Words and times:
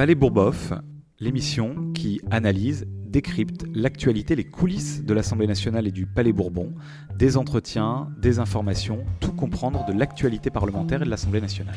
Palais 0.00 0.14
Bourboff, 0.14 0.72
l'émission 1.18 1.92
qui 1.92 2.22
analyse, 2.30 2.86
décrypte 2.88 3.66
l'actualité, 3.74 4.34
les 4.34 4.48
coulisses 4.48 5.04
de 5.04 5.12
l'Assemblée 5.12 5.46
nationale 5.46 5.86
et 5.86 5.90
du 5.90 6.06
Palais 6.06 6.32
Bourbon, 6.32 6.72
des 7.18 7.36
entretiens, 7.36 8.10
des 8.16 8.38
informations, 8.38 9.04
tout 9.20 9.34
comprendre 9.34 9.84
de 9.84 9.92
l'actualité 9.92 10.48
parlementaire 10.48 11.02
et 11.02 11.04
de 11.04 11.10
l'Assemblée 11.10 11.42
nationale. 11.42 11.76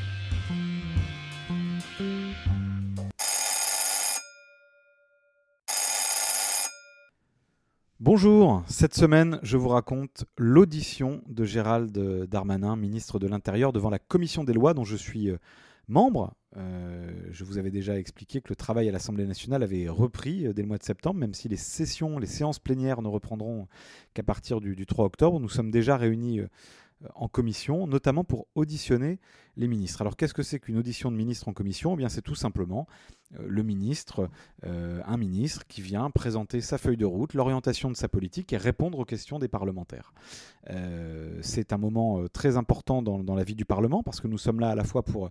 Bonjour, 7.99 8.63
cette 8.67 8.95
semaine 8.95 9.37
je 9.43 9.57
vous 9.57 9.67
raconte 9.67 10.23
l'audition 10.37 11.21
de 11.27 11.43
Gérald 11.43 11.91
Darmanin, 12.29 12.77
ministre 12.77 13.19
de 13.19 13.27
l'Intérieur, 13.27 13.73
devant 13.73 13.89
la 13.89 13.99
commission 13.99 14.45
des 14.45 14.53
lois 14.53 14.73
dont 14.73 14.85
je 14.85 14.95
suis 14.95 15.29
euh, 15.29 15.35
membre. 15.89 16.33
Euh, 16.55 17.11
je 17.31 17.43
vous 17.43 17.57
avais 17.57 17.71
déjà 17.71 17.97
expliqué 17.97 18.41
que 18.41 18.49
le 18.49 18.55
travail 18.55 18.87
à 18.87 18.91
l'Assemblée 18.91 19.25
nationale 19.25 19.63
avait 19.63 19.89
repris 19.89 20.45
euh, 20.45 20.53
dès 20.53 20.61
le 20.61 20.67
mois 20.67 20.77
de 20.77 20.83
septembre, 20.83 21.19
même 21.19 21.33
si 21.33 21.49
les 21.49 21.57
sessions, 21.57 22.19
les 22.19 22.27
séances 22.27 22.59
plénières 22.59 23.01
ne 23.01 23.07
reprendront 23.07 23.67
qu'à 24.13 24.23
partir 24.23 24.61
du, 24.61 24.75
du, 24.75 24.85
3 24.85 25.05
octobre. 25.05 25.39
Nous 25.39 25.49
sommes 25.49 25.71
déjà 25.71 25.97
réunis 25.97 26.41
en 27.15 27.27
commission, 27.27 27.87
notamment 27.87 28.23
pour 28.23 28.47
auditionner 28.55 29.19
les 29.57 29.67
ministres. 29.67 30.01
Alors 30.01 30.15
qu'est-ce 30.15 30.33
que 30.33 30.43
c'est 30.43 30.59
qu'une 30.59 30.77
audition 30.77 31.11
de 31.11 31.17
ministre 31.17 31.47
en 31.47 31.53
commission? 31.53 31.93
Eh 31.93 31.97
bien 31.97 32.09
c'est 32.09 32.21
tout 32.21 32.35
simplement 32.35 32.87
euh, 33.39 33.45
le 33.47 33.63
ministre, 33.63 34.29
euh, 34.65 35.01
un 35.05 35.17
ministre 35.17 35.65
qui 35.67 35.81
vient 35.81 36.09
présenter 36.09 36.61
sa 36.61 36.77
feuille 36.77 36.97
de 36.97 37.05
route, 37.05 37.33
l'orientation 37.33 37.89
de 37.89 37.95
sa 37.95 38.07
politique 38.07 38.53
et 38.53 38.57
répondre 38.57 38.99
aux 38.99 39.05
questions 39.05 39.39
des 39.39 39.47
parlementaires. 39.47 40.13
Euh, 40.69 41.39
c'est 41.41 41.73
un 41.73 41.77
moment 41.77 42.25
très 42.31 42.57
important 42.57 43.01
dans, 43.01 43.35
la 43.35 43.43
vie 43.43 43.55
du 43.55 43.65
Parlement 43.65 44.03
parce 44.03 44.19
que 44.19 44.27
nous 44.27 44.37
sommes 44.37 44.59
là 44.59 44.69
à 44.69 44.75
la 44.75 44.83
fois 44.83 45.03
pour 45.03 45.29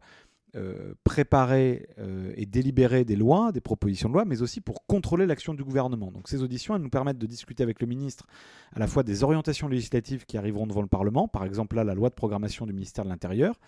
euh, 0.54 0.92
préparer 1.02 1.88
euh, 1.98 2.30
et 2.36 2.44
délibérer 2.44 3.06
des 3.06 3.16
lois, 3.16 3.52
des 3.52 3.62
propositions 3.62 4.10
de 4.10 4.12
loi, 4.12 4.26
mais 4.26 4.42
aussi 4.42 4.60
pour 4.60 4.84
contrôler 4.86 5.24
l'action 5.24 5.54
du 5.54 5.64
gouvernement. 5.64 6.12
Donc 6.12 6.28
ces 6.28 6.42
auditions, 6.42 6.76
elles 6.76 6.82
nous 6.82 6.90
permettent 6.90 7.16
de 7.16 7.26
discuter 7.26 7.62
avec 7.62 7.80
le 7.80 7.86
ministre 7.86 8.26
à 8.74 8.78
la 8.78 8.86
fois 8.86 9.02
des 9.02 9.24
orientations 9.24 9.66
législatives 9.66 10.26
qui 10.26 10.36
arriveront 10.36 10.66
devant 10.66 10.82
le 10.82 10.88
Parlement, 10.88 11.26
par 11.26 11.46
exemple 11.46 11.76
là 11.76 11.84
la 11.84 11.94
loi 11.94 12.10
de 12.10 12.14
programmation 12.14 12.66
du 12.66 12.74
ministère 12.74 13.04
de 13.04 13.08
l'Intérieur, 13.08 13.58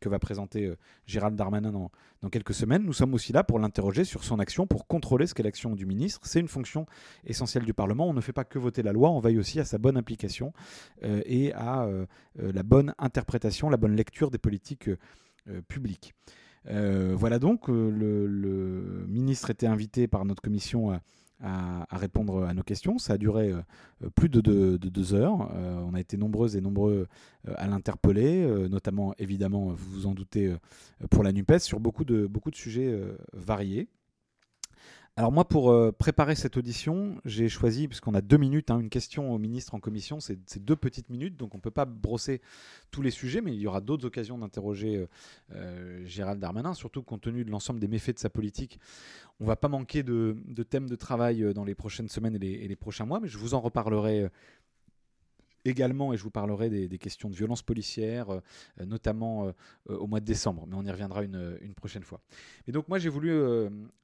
que 0.00 0.10
va 0.10 0.18
présenter 0.18 0.66
euh, 0.66 0.76
Gérald 1.06 1.34
Darmanin 1.34 1.72
dans, 1.72 1.90
dans, 2.20 2.28
quelques 2.28 2.52
semaines. 2.52 2.82
Nous 2.82 2.92
sommes 2.92 3.14
aussi 3.14 3.32
là 3.32 3.42
pour 3.42 3.58
l'interroger 3.58 4.04
sur 4.04 4.22
son 4.22 4.38
action, 4.38 4.66
pour 4.66 4.86
contrôler 4.86 5.26
ce 5.26 5.32
qu'est 5.32 5.42
l'action 5.42 5.74
du 5.74 5.86
ministre. 5.86 6.20
C'est 6.24 6.40
une 6.40 6.48
fonction 6.48 6.84
essentielle 7.24 7.64
du 7.64 7.72
Parlement. 7.72 8.06
On 8.06 8.12
ne 8.12 8.20
fait 8.20 8.34
pas 8.34 8.44
que 8.44 8.58
voter 8.58 8.82
la 8.82 8.92
loi, 8.92 9.08
on 9.08 9.18
veille 9.18 9.38
aussi 9.38 9.60
à 9.60 9.64
sa 9.64 9.78
bonne 9.78 9.96
implication 9.96 10.52
et 11.02 11.54
à 11.54 11.88
la 12.38 12.62
bonne 12.62 12.92
interprétation, 12.98 13.70
la 13.70 13.78
bonne 13.78 13.96
lecture 13.96 14.30
des 14.30 14.38
politiques 14.38 14.90
euh, 15.48 15.60
public. 15.68 16.14
Euh, 16.68 17.14
voilà 17.14 17.38
donc, 17.38 17.68
euh, 17.68 17.90
le, 17.90 19.04
ministre 19.06 19.50
était 19.50 19.66
invité 19.66 20.08
par 20.08 20.24
notre 20.24 20.40
commission 20.40 20.98
à, 21.42 21.86
répondre 21.90 22.44
à 22.44 22.54
nos 22.54 22.62
questions. 22.62 22.96
Ça 22.96 23.14
a 23.14 23.18
duré 23.18 23.52
plus 24.14 24.30
de 24.30 24.40
deux, 24.40 25.14
heures. 25.14 25.50
on 25.52 25.92
a 25.92 26.00
été 26.00 26.16
nombreuses 26.16 26.56
et 26.56 26.62
nombreux 26.62 27.06
à 27.56 27.66
l'interpeller, 27.66 28.46
notamment 28.70 29.12
évidemment, 29.18 29.66
vous 29.66 29.90
vous 29.90 30.06
en 30.06 30.14
doutez, 30.14 30.54
pour 31.10 31.22
la 31.22 31.32
NUPES, 31.32 31.58
sur 31.58 31.80
beaucoup 31.80 32.04
de 32.06 32.30
sujets 32.54 32.98
variés. 33.34 33.88
Alors 35.16 35.30
moi, 35.30 35.46
pour 35.46 35.70
euh, 35.70 35.92
préparer 35.92 36.34
cette 36.34 36.56
audition, 36.56 37.20
j'ai 37.24 37.48
choisi, 37.48 37.86
puisqu'on 37.86 38.14
a 38.14 38.20
deux 38.20 38.36
minutes, 38.36 38.72
hein, 38.72 38.80
une 38.80 38.90
question 38.90 39.32
au 39.32 39.38
ministre 39.38 39.76
en 39.76 39.78
commission, 39.78 40.18
c'est 40.18 40.58
deux 40.58 40.74
petites 40.74 41.08
minutes, 41.08 41.36
donc 41.36 41.54
on 41.54 41.58
ne 41.58 41.62
peut 41.62 41.70
pas 41.70 41.84
brosser 41.84 42.40
tous 42.90 43.00
les 43.00 43.12
sujets, 43.12 43.40
mais 43.40 43.54
il 43.54 43.60
y 43.60 43.68
aura 43.68 43.80
d'autres 43.80 44.06
occasions 44.06 44.38
d'interroger 44.38 44.96
euh, 44.96 45.06
euh, 45.54 46.04
Gérald 46.04 46.40
Darmanin, 46.40 46.74
surtout 46.74 47.04
compte 47.04 47.20
tenu 47.20 47.44
de 47.44 47.50
l'ensemble 47.52 47.78
des 47.78 47.86
méfaits 47.86 48.14
de 48.14 48.18
sa 48.18 48.28
politique. 48.28 48.80
On 49.38 49.44
ne 49.44 49.48
va 49.48 49.54
pas 49.54 49.68
manquer 49.68 50.02
de, 50.02 50.36
thèmes 50.68 50.88
de 50.88 50.96
travail 50.96 51.54
dans 51.54 51.64
les 51.64 51.76
prochaines 51.76 52.08
semaines 52.08 52.36
et 52.42 52.66
les 52.66 52.76
prochains 52.76 53.04
mois, 53.04 53.20
mais 53.20 53.28
je 53.28 53.38
vous 53.38 53.54
en 53.54 53.60
reparlerai 53.60 54.28
également, 55.64 56.12
et 56.12 56.16
je 56.16 56.22
vous 56.22 56.30
parlerai 56.30 56.68
des, 56.70 56.98
questions 56.98 57.28
de 57.28 57.34
violence 57.34 57.62
policière, 57.62 58.30
euh, 58.30 58.40
notamment 58.86 59.46
euh, 59.46 59.52
euh, 59.90 59.96
au 59.96 60.06
mois 60.06 60.20
de 60.20 60.24
décembre, 60.24 60.66
mais 60.68 60.76
on 60.76 60.84
y 60.84 60.90
reviendra 60.90 61.22
une, 61.22 61.74
prochaine 61.74 62.02
fois. 62.02 62.20
Et 62.68 62.72
donc 62.72 62.88
moi 62.88 62.98
j'ai 62.98 63.08
voulu 63.08 63.32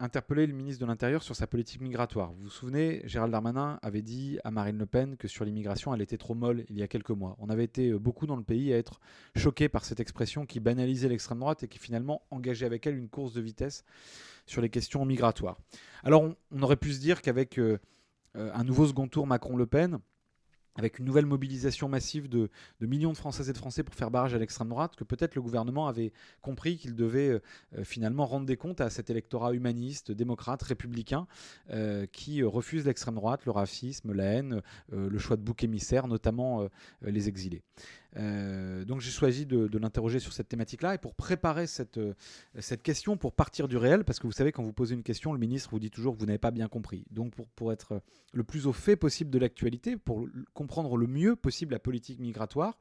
interpeller 0.00 0.46
le 0.46 0.52
ministre 0.52 0.80
de 0.80 0.86
l'Intérieur 0.86 1.22
sur 1.22 1.36
sa 1.36 1.46
politique 1.46 1.80
migratoire. 1.80 2.32
Vous 2.32 2.44
vous 2.44 2.50
souvenez, 2.50 3.00
Gérald 3.04 3.32
Darmanin 3.32 3.78
avait 3.80 4.02
dit 4.02 4.38
à 4.44 4.50
Marine 4.50 4.76
Le 4.76 4.86
Pen 4.86 5.16
que 5.16 5.28
sur 5.28 5.44
l'immigration 5.44 5.94
elle 5.94 6.02
était 6.02 6.18
trop 6.18 6.34
molle 6.34 6.64
il 6.68 6.76
y 6.76 6.82
a 6.82 6.88
quelques 6.88 7.10
mois. 7.10 7.36
On 7.38 7.48
avait 7.48 7.64
été 7.64 7.92
beaucoup 7.92 8.26
dans 8.26 8.36
le 8.36 8.42
pays 8.42 8.72
à 8.72 8.76
être 8.76 9.00
choqués 9.36 9.68
par 9.68 9.84
cette 9.84 10.00
expression 10.00 10.46
qui 10.46 10.58
banalisait 10.58 11.08
l'extrême 11.08 11.38
droite 11.38 11.62
et 11.62 11.68
qui 11.68 11.78
finalement 11.78 12.22
engageait 12.30 12.66
avec 12.66 12.86
elle 12.86 12.96
une 12.96 13.08
course 13.08 13.32
de 13.32 13.40
vitesse 13.40 13.84
sur 14.46 14.60
les 14.60 14.68
questions 14.68 15.04
migratoires. 15.04 15.58
Alors 16.02 16.24
on 16.50 16.62
aurait 16.62 16.76
pu 16.76 16.92
se 16.92 17.00
dire 17.00 17.22
qu'avec 17.22 17.58
un 18.34 18.64
nouveau 18.64 18.86
second 18.86 19.06
tour 19.06 19.26
Macron-Le 19.26 19.66
Pen, 19.66 20.00
avec 20.76 20.98
une 20.98 21.04
nouvelle 21.04 21.26
mobilisation 21.26 21.88
massive 21.88 22.28
de, 22.28 22.48
millions 22.80 23.12
de 23.12 23.16
Françaises 23.16 23.48
et 23.48 23.52
de 23.52 23.58
Français 23.58 23.82
pour 23.82 23.94
faire 23.94 24.10
barrage 24.10 24.34
à 24.34 24.38
l'extrême 24.38 24.68
droite, 24.68 24.96
que 24.96 25.04
peut-être 25.04 25.34
le 25.34 25.42
gouvernement 25.42 25.88
avait 25.88 26.12
compris 26.42 26.76
qu'il 26.76 26.94
devait 26.94 27.28
euh, 27.28 27.42
euh, 27.78 27.84
finalement 27.84 28.26
rendre 28.26 28.46
des 28.46 28.56
comptes 28.56 28.80
à 28.80 28.90
cet 28.90 29.10
électorat 29.10 29.52
humaniste, 29.52 30.12
démocrate, 30.12 30.62
républicain, 30.62 31.26
euh, 31.70 32.06
qui 32.06 32.42
refuse 32.42 32.86
l'extrême 32.86 33.16
droite, 33.16 33.44
le 33.46 33.52
racisme, 33.52 34.12
la 34.12 34.24
haine, 34.24 34.62
le 34.92 35.18
choix 35.18 35.36
de 35.36 35.42
bouc 35.42 35.62
émissaire, 35.64 36.06
notamment 36.08 36.68
les 37.02 37.28
exilés. 37.28 37.62
Euh, 38.16 38.84
donc 38.84 39.00
j'ai 39.00 39.10
choisi 39.10 39.46
de, 39.46 39.78
l'interroger 39.78 40.18
sur 40.18 40.32
cette 40.32 40.48
thématique-là 40.48 40.94
et 40.94 40.98
pour 40.98 41.14
préparer 41.14 41.66
cette, 41.66 41.98
euh, 41.98 42.14
cette 42.58 42.82
question, 42.82 43.16
pour 43.16 43.32
partir 43.32 43.68
du 43.68 43.76
réel, 43.76 44.04
parce 44.04 44.18
que 44.18 44.26
vous 44.26 44.32
savez, 44.32 44.52
quand 44.52 44.62
vous 44.62 44.72
posez 44.72 44.94
une 44.94 45.02
question, 45.02 45.32
le 45.32 45.38
ministre 45.38 45.70
vous 45.70 45.78
dit 45.78 45.90
toujours 45.90 46.14
que 46.14 46.20
vous 46.20 46.26
n'avez 46.26 46.38
pas 46.38 46.50
bien 46.50 46.68
compris. 46.68 47.04
Donc 47.10 47.34
pour, 47.34 47.46
pour 47.48 47.72
être 47.72 48.02
le 48.32 48.44
plus 48.44 48.66
au 48.66 48.72
fait 48.72 48.96
possible 48.96 49.30
de 49.30 49.38
l'actualité, 49.38 49.96
pour 49.96 50.26
comprendre 50.54 50.96
le 50.96 51.06
mieux 51.06 51.36
possible 51.36 51.72
la 51.72 51.78
politique 51.78 52.20
migratoire, 52.20 52.78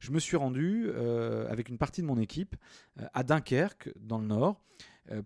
je 0.00 0.10
me 0.10 0.18
suis 0.18 0.36
rendu 0.36 0.86
euh, 0.88 1.48
avec 1.50 1.68
une 1.68 1.78
partie 1.78 2.02
de 2.02 2.06
mon 2.06 2.18
équipe 2.18 2.56
à 3.12 3.22
Dunkerque, 3.22 3.90
dans 4.00 4.18
le 4.18 4.26
Nord. 4.26 4.60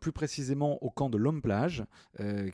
Plus 0.01 0.13
précisément 0.13 0.83
au 0.83 0.91
camp 0.91 1.11
de 1.11 1.19
l'Homme-Plage, 1.19 1.85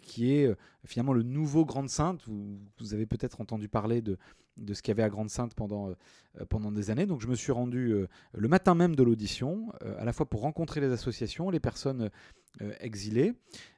qui 0.02 0.32
est 0.32 0.52
finalement 0.84 1.12
le 1.12 1.22
nouveau 1.22 1.64
Grande-Sainte. 1.64 2.22
Vous, 2.26 2.58
vous, 2.78 2.94
avez 2.94 3.06
peut-être 3.06 3.40
entendu 3.40 3.68
parler 3.68 4.02
de, 4.02 4.18
de 4.60 4.74
ce 4.74 4.82
qu'il 4.82 4.90
y 4.90 4.92
avait 4.92 5.02
à 5.02 5.08
Grande-Sainte 5.08 5.54
pendant, 5.54 5.88
euh, 5.88 6.44
pendant 6.48 6.70
des 6.70 6.90
années. 6.90 7.06
Donc 7.06 7.20
je 7.20 7.26
me 7.26 7.34
suis 7.34 7.52
rendu 7.52 7.92
euh, 7.92 8.08
le 8.32 8.48
matin 8.48 8.74
même 8.74 8.94
de 8.94 9.02
l'audition, 9.02 9.72
euh, 9.82 9.98
à 9.98 10.04
la 10.04 10.12
fois 10.12 10.26
pour 10.26 10.42
rencontrer 10.42 10.80
les 10.80 10.92
associations, 10.92 11.50
les 11.50 11.60
personnes 11.60 12.10
exilées. 12.80 13.32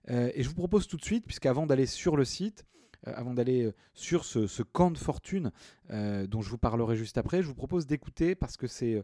et 0.09 0.43
je 0.43 0.49
vous 0.49 0.55
propose 0.55 0.87
tout 0.87 0.97
de 0.97 1.05
suite, 1.05 1.27
puisqu'avant 1.27 1.67
d'aller 1.67 1.85
sur 1.85 2.17
le 2.17 2.25
site, 2.25 2.65
avant 3.05 3.35
d'aller 3.35 3.73
sur 3.95 4.25
ce, 4.25 4.63
camp 4.63 4.91
de 4.91 4.99
fortune 4.99 5.51
dont 5.91 6.43
je 6.43 6.51
vous 6.51 6.59
parlerai 6.59 6.97
juste 6.97 7.19
après, 7.19 7.43
je 7.43 7.49
vous 7.49 7.55
propose 7.55 7.87
d'écouter 7.87 8.35
parce 8.35 8.57
que 8.57 8.67
c'est 8.67 9.03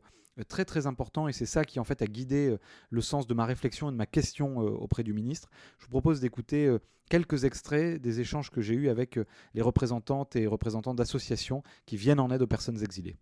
très 0.48 0.64
très 0.64 0.86
important 0.86 1.26
et 1.28 1.32
c'est 1.32 1.46
ça 1.46 1.64
qui 1.64 1.80
en 1.80 1.84
fait 1.84 2.00
a 2.02 2.06
guidé 2.06 2.56
le 2.90 3.00
sens 3.00 3.26
de 3.26 3.34
ma 3.34 3.44
réflexion 3.44 3.88
et 3.88 3.92
de 3.92 3.96
ma 3.96 4.06
question 4.06 4.58
auprès 4.58 5.02
du 5.02 5.12
ministre. 5.12 5.50
Je 5.78 5.84
vous 5.84 5.90
propose 5.90 6.20
d'écouter 6.20 6.76
quelques 7.08 7.44
extraits 7.44 8.00
des 8.00 8.20
échanges 8.20 8.50
que 8.50 8.60
j'ai 8.60 8.74
eus 8.74 8.88
avec 8.88 9.18
les 9.54 9.62
représentantes 9.62 10.36
et 10.36 10.46
représentants 10.46 10.94
d'associations 10.94 11.62
qui 11.86 11.96
viennent 11.96 12.20
en 12.20 12.30
aide 12.30 12.42
aux 12.42 12.46
personnes 12.46 12.82
exilées. 12.82 13.16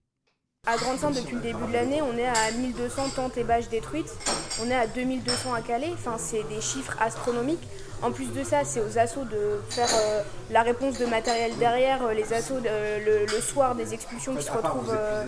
À 0.69 0.77
Grande-Sainte, 0.77 1.15
depuis 1.15 1.37
le 1.37 1.43
début 1.43 1.65
de 1.69 1.73
l'année, 1.73 2.03
on 2.03 2.19
est 2.19 2.27
à 2.27 2.51
1200 2.59 3.11
tentes 3.15 3.37
et 3.37 3.45
bâches 3.45 3.69
détruites. 3.69 4.13
On 4.61 4.69
est 4.69 4.75
à 4.75 4.89
2200 4.89 5.55
à 5.55 5.61
Calais. 5.61 5.93
Enfin, 5.95 6.17
c'est 6.19 6.43
des 6.49 6.61
chiffres 6.61 6.97
astronomiques. 7.01 7.63
En 8.03 8.11
plus 8.11 8.33
de 8.33 8.43
ça, 8.43 8.65
c'est 8.65 8.81
aux 8.81 8.99
assauts 8.99 9.25
de 9.25 9.61
faire 9.71 9.89
euh, 9.95 10.23
la 10.51 10.63
réponse 10.63 10.99
de 10.99 11.07
matériel 11.07 11.57
derrière, 11.59 12.05
euh, 12.05 12.13
les 12.13 12.33
assauts 12.33 12.59
le, 12.61 13.41
soir 13.41 13.77
des 13.77 13.95
expulsions 13.95 14.35
qui 14.35 14.43
se 14.43 14.51
retrouvent. 14.51 14.93
Euh, 14.93 15.25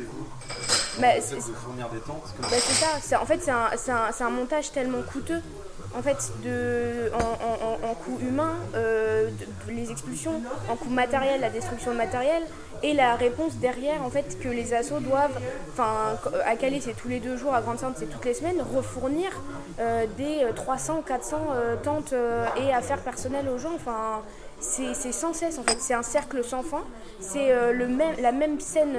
bah, 0.99 1.07
c'est 1.21 1.37
bah, 1.37 2.49
ça. 3.01 3.23
En 3.23 3.25
fait, 3.25 3.41
c'est 3.41 3.53
un, 3.53 4.27
un, 4.27 4.31
montage 4.31 4.73
tellement 4.73 5.03
coûteux 5.03 5.41
en 5.97 6.03
fait, 6.03 6.33
en, 7.15 7.95
coût 7.95 8.19
humain, 8.21 8.55
euh, 8.75 9.31
les 9.69 9.91
expulsions, 9.91 10.41
en 10.71 10.77
coût 10.77 10.91
matériel, 10.91 11.41
la 11.41 11.51
destruction 11.51 11.93
de 11.93 11.97
matériel, 11.97 12.43
et 12.83 12.93
la 12.93 13.17
réponse 13.17 13.57
derrière, 13.57 14.03
en 14.05 14.11
fait, 14.11 14.39
que 14.39 14.49
les 14.49 14.75
assos 14.75 15.01
doivent, 15.01 15.39
enfin, 15.73 16.17
à 16.47 16.57
Calais 16.57 16.81
c'est 16.81 16.95
tous 16.95 17.09
les 17.09 17.19
deux 17.19 17.37
jours, 17.37 17.55
à 17.55 17.61
Grande-Sainte 17.61 17.97
c'est 17.99 18.09
toutes 18.09 18.25
les 18.25 18.35
semaines, 18.35 18.63
refournir 18.75 19.31
euh, 19.81 20.07
des 20.17 20.47
300, 20.55 21.03
400 21.07 21.37
euh, 21.51 21.77
tentes 21.83 22.15
et 22.57 22.73
affaires 22.73 23.01
personnelles 23.01 23.49
aux 23.49 23.59
gens. 23.59 23.77
C'est 24.61 24.95
sans 25.13 25.33
cesse 25.33 25.59
en 25.59 25.63
fait, 25.63 25.79
c'est 25.79 25.95
un 25.95 26.03
cercle 26.03 26.45
sans 26.45 26.63
fin. 26.63 26.83
C'est 27.21 27.53
la 28.21 28.33
même 28.33 28.61
scène 28.61 28.93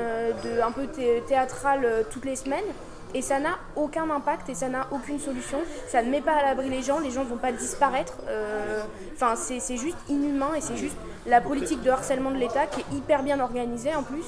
de, 0.44 0.62
un 0.62 0.72
peu 0.72 0.88
théâtrale 1.28 2.06
toutes 2.10 2.26
les 2.26 2.36
semaines 2.36 2.66
et 3.14 3.22
ça 3.22 3.40
n'a 3.40 3.58
aucun 3.76 4.10
impact 4.10 4.50
et 4.50 4.54
ça 4.56 4.70
n'a 4.70 4.88
aucune 4.92 5.20
solution. 5.20 5.60
Ça 5.88 6.02
ne 6.04 6.10
met 6.10 6.22
pas 6.22 6.34
à 6.34 6.44
l'abri 6.44 6.70
les 6.70 6.82
gens, 6.82 7.00
les 7.00 7.12
gens 7.12 7.24
ne 7.24 7.30
vont 7.30 7.38
pas 7.38 7.52
disparaître. 7.52 8.18
Euh, 8.28 8.82
enfin, 9.16 9.36
c'est 9.36 9.78
juste 9.78 9.98
inhumain 10.10 10.54
et 10.56 10.62
c'est 10.62 10.78
juste 10.78 10.98
la 11.26 11.42
politique 11.42 11.82
de 11.82 11.90
harcèlement 11.90 12.32
de 12.32 12.38
l'État 12.38 12.66
qui 12.68 12.82
est 12.82 12.96
hyper 12.96 13.24
bien 13.24 13.40
organisée 13.40 13.94
en 13.96 14.04
plus. 14.04 14.26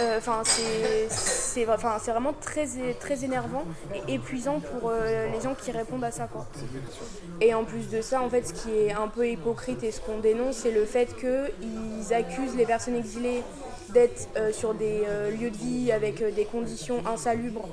euh, 0.00 0.16
enfin 0.18 0.42
c'est 0.44 1.64
vraiment 1.64 2.32
très, 2.40 2.66
très 2.98 3.24
énervant 3.24 3.64
et 3.94 4.14
épuisant 4.14 4.60
pour 4.60 4.90
euh, 4.90 5.28
les 5.30 5.40
gens 5.40 5.54
qui 5.54 5.70
répondent 5.70 6.04
à 6.04 6.10
ça. 6.10 6.26
Quoi. 6.26 6.46
Et 7.40 7.52
en 7.54 7.64
plus 7.64 7.88
de 7.90 8.00
ça, 8.00 8.22
en 8.22 8.30
fait, 8.30 8.48
ce 8.48 8.54
qui 8.54 8.70
est 8.70 8.92
un 8.92 9.08
peu 9.08 9.28
hypocrite 9.28 9.82
et 9.82 9.92
ce 9.92 10.00
qu'on 10.00 10.18
dénonce, 10.18 10.56
c'est 10.56 10.70
le 10.70 10.84
fait 10.86 11.14
qu'ils 11.16 12.14
accusent 12.14 12.56
les 12.56 12.66
personnes 12.66 12.96
exilées 12.96 13.42
d'être 13.92 14.28
euh, 14.36 14.52
sur 14.52 14.74
des 14.74 15.02
euh, 15.06 15.30
lieux 15.30 15.50
de 15.50 15.56
vie 15.56 15.92
avec 15.92 16.22
euh, 16.22 16.30
des 16.30 16.44
conditions 16.44 17.04
insalubres 17.06 17.68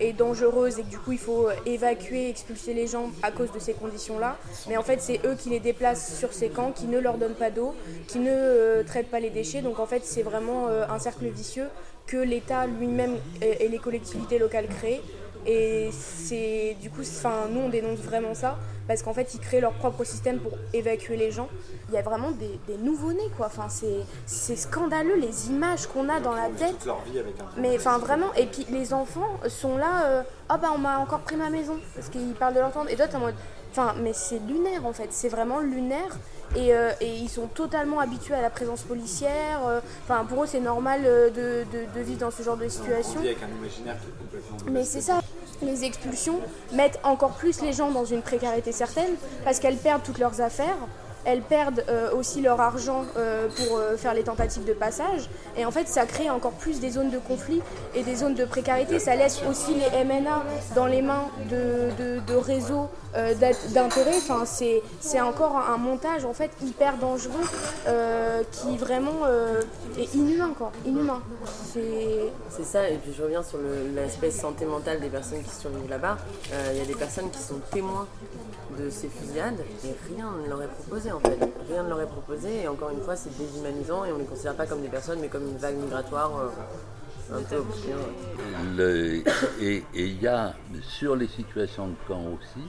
et 0.00 0.12
dangereuses 0.12 0.78
et 0.78 0.82
que 0.82 0.88
du 0.88 0.98
coup 0.98 1.12
il 1.12 1.18
faut 1.18 1.48
évacuer, 1.66 2.28
expulser 2.28 2.74
les 2.74 2.86
gens 2.86 3.10
à 3.22 3.30
cause 3.30 3.50
de 3.52 3.58
ces 3.58 3.72
conditions-là. 3.72 4.36
Mais 4.68 4.76
en 4.76 4.82
fait 4.82 5.00
c'est 5.00 5.20
eux 5.24 5.34
qui 5.34 5.50
les 5.50 5.60
déplacent 5.60 6.18
sur 6.18 6.32
ces 6.32 6.48
camps, 6.48 6.72
qui 6.72 6.86
ne 6.86 6.98
leur 6.98 7.18
donnent 7.18 7.34
pas 7.34 7.50
d'eau, 7.50 7.74
qui 8.06 8.18
ne 8.18 8.82
traitent 8.82 9.10
pas 9.10 9.20
les 9.20 9.30
déchets. 9.30 9.62
Donc 9.62 9.78
en 9.78 9.86
fait 9.86 10.04
c'est 10.04 10.22
vraiment 10.22 10.68
un 10.68 10.98
cercle 10.98 11.26
vicieux 11.26 11.68
que 12.06 12.16
l'État 12.16 12.66
lui-même 12.66 13.16
et 13.40 13.68
les 13.68 13.78
collectivités 13.78 14.38
locales 14.38 14.68
créent. 14.68 15.02
Et 15.46 15.90
c'est 15.92 16.76
du 16.80 16.90
coup, 16.90 17.02
nous 17.50 17.60
on 17.60 17.68
dénonce 17.68 18.00
vraiment 18.00 18.34
ça 18.34 18.58
parce 18.88 19.02
qu'en 19.02 19.12
fait 19.14 19.34
ils 19.34 19.40
créent 19.40 19.60
leur 19.60 19.74
propre 19.74 20.02
système 20.02 20.38
pour 20.40 20.52
évacuer 20.72 21.16
les 21.16 21.30
gens. 21.30 21.48
Il 21.90 21.94
y 21.94 21.98
a 21.98 22.02
vraiment 22.02 22.32
des, 22.32 22.76
nouveaux-nés 22.78 23.30
quoi. 23.36 23.46
Enfin, 23.46 23.68
c'est 24.26 24.56
scandaleux 24.56 25.16
les 25.16 25.48
images 25.48 25.86
qu'on 25.86 26.08
a 26.08 26.18
dans 26.18 26.34
la 26.34 26.48
tête. 26.48 26.88
Mais 27.58 27.76
enfin 27.76 27.98
vraiment, 27.98 28.32
et 28.34 28.46
puis 28.46 28.66
les 28.70 28.92
enfants 28.92 29.38
sont 29.48 29.76
là, 29.76 30.06
euh, 30.06 30.22
ah 30.48 30.56
bah 30.56 30.70
on 30.74 30.78
m'a 30.78 30.98
encore 30.98 31.20
pris 31.20 31.36
ma 31.36 31.50
maison 31.50 31.78
parce 31.94 32.08
qu'ils 32.08 32.34
parlent 32.34 32.54
de 32.54 32.60
leur 32.60 32.72
tante. 32.72 32.90
Et 32.90 32.96
toi 32.96 33.06
t'es 33.06 33.16
en 33.16 33.20
mode, 33.20 33.34
enfin 33.70 33.94
mais 34.02 34.14
c'est 34.14 34.40
lunaire 34.40 34.84
en 34.86 34.92
fait, 34.92 35.08
c'est 35.10 35.28
vraiment 35.28 35.60
lunaire. 35.60 36.16
Et, 36.56 36.72
euh, 36.72 36.92
et, 37.02 37.14
ils 37.14 37.28
sont 37.28 37.46
totalement 37.46 38.00
habitués 38.00 38.32
à 38.32 38.40
la 38.40 38.48
présence 38.48 38.80
policière. 38.80 39.60
Euh, 39.66 39.80
enfin, 40.04 40.24
pour 40.24 40.44
eux, 40.44 40.46
c'est 40.46 40.60
normal 40.60 41.02
de, 41.02 41.30
de, 41.30 41.84
de, 41.94 42.00
vivre 42.00 42.20
dans 42.20 42.30
ce 42.30 42.42
genre 42.42 42.56
de 42.56 42.66
situation. 42.68 43.20
avec 43.20 43.36
un 43.42 43.54
imaginaire 43.54 43.96
qui 44.00 44.08
est 44.08 44.18
complètement. 44.18 44.72
Mais 44.72 44.82
c'est 44.82 45.02
ça 45.02 45.20
les 45.62 45.84
expulsions 45.84 46.40
mettent 46.72 47.00
encore 47.02 47.32
plus 47.32 47.60
les 47.62 47.72
gens 47.72 47.90
dans 47.90 48.04
une 48.04 48.22
précarité 48.22 48.72
certaine 48.72 49.14
parce 49.44 49.58
qu'elles 49.58 49.76
perdent 49.76 50.02
toutes 50.02 50.18
leurs 50.18 50.40
affaires, 50.40 50.76
elles 51.28 51.42
perdent 51.42 51.84
euh, 51.90 52.10
aussi 52.14 52.40
leur 52.40 52.58
argent 52.58 53.04
euh, 53.18 53.48
pour 53.48 53.76
euh, 53.76 53.98
faire 53.98 54.14
les 54.14 54.22
tentatives 54.22 54.64
de 54.64 54.72
passage. 54.72 55.28
Et 55.58 55.66
en 55.66 55.70
fait, 55.70 55.86
ça 55.86 56.06
crée 56.06 56.30
encore 56.30 56.52
plus 56.52 56.80
des 56.80 56.90
zones 56.90 57.10
de 57.10 57.18
conflit 57.18 57.60
et 57.94 58.02
des 58.02 58.16
zones 58.16 58.34
de 58.34 58.46
précarité. 58.46 58.98
Ça 58.98 59.14
laisse 59.14 59.42
aussi 59.48 59.74
les 59.74 60.04
MNA 60.04 60.42
dans 60.74 60.86
les 60.86 61.02
mains 61.02 61.26
de, 61.50 61.90
de, 62.26 62.34
réseaux 62.34 62.88
d'intérêt. 63.74 64.16
Enfin, 64.16 64.44
c'est 64.46 65.20
encore 65.20 65.56
un 65.56 65.76
montage 65.76 66.24
en 66.24 66.32
fait 66.32 66.50
hyper 66.62 66.96
dangereux 66.98 67.44
qui 68.52 68.76
vraiment 68.76 69.26
est 69.98 70.14
inhumain. 70.14 70.52
Quoi. 70.56 70.70
inhumain. 70.86 71.20
C'est 71.72 72.64
ça. 72.64 72.88
Et 72.88 72.96
puis 72.96 73.12
je 73.16 73.22
reviens 73.22 73.42
sur 73.42 73.58
l'aspect 73.94 74.30
santé 74.30 74.64
mentale 74.64 75.00
des 75.00 75.08
personnes 75.08 75.42
qui 75.42 75.54
survivent 75.54 75.90
là-bas. 75.90 76.16
Il 76.72 76.78
y 76.78 76.82
a 76.82 76.86
des 76.86 76.94
personnes 76.94 77.30
qui 77.30 77.40
sont 77.40 77.60
témoins 77.72 78.06
de 78.78 78.90
ces 78.90 79.08
fusillades 79.08 79.60
et 79.84 80.14
rien 80.14 80.30
ne 80.44 80.48
leur 80.48 80.62
est 80.62 80.68
proposé 80.68 81.10
Rien 81.68 81.82
ne 81.82 81.88
leur 81.88 82.00
est 82.00 82.06
proposé 82.06 82.62
et 82.62 82.68
encore 82.68 82.90
une 82.90 83.00
fois 83.02 83.16
c'est 83.16 83.36
déshumanisant 83.36 84.04
et 84.04 84.12
on 84.12 84.14
ne 84.14 84.20
les 84.20 84.26
considère 84.26 84.54
pas 84.54 84.66
comme 84.66 84.80
des 84.80 84.88
personnes 84.88 85.18
mais 85.20 85.28
comme 85.28 85.46
une 85.46 85.56
vague 85.56 85.76
migratoire 85.76 86.32
euh, 86.38 86.48
et 89.60 89.84
il 89.94 90.22
y 90.22 90.26
a 90.26 90.54
sur 90.82 91.14
les 91.14 91.28
situations 91.28 91.88
de 91.88 91.96
camp 92.06 92.22
aussi 92.22 92.66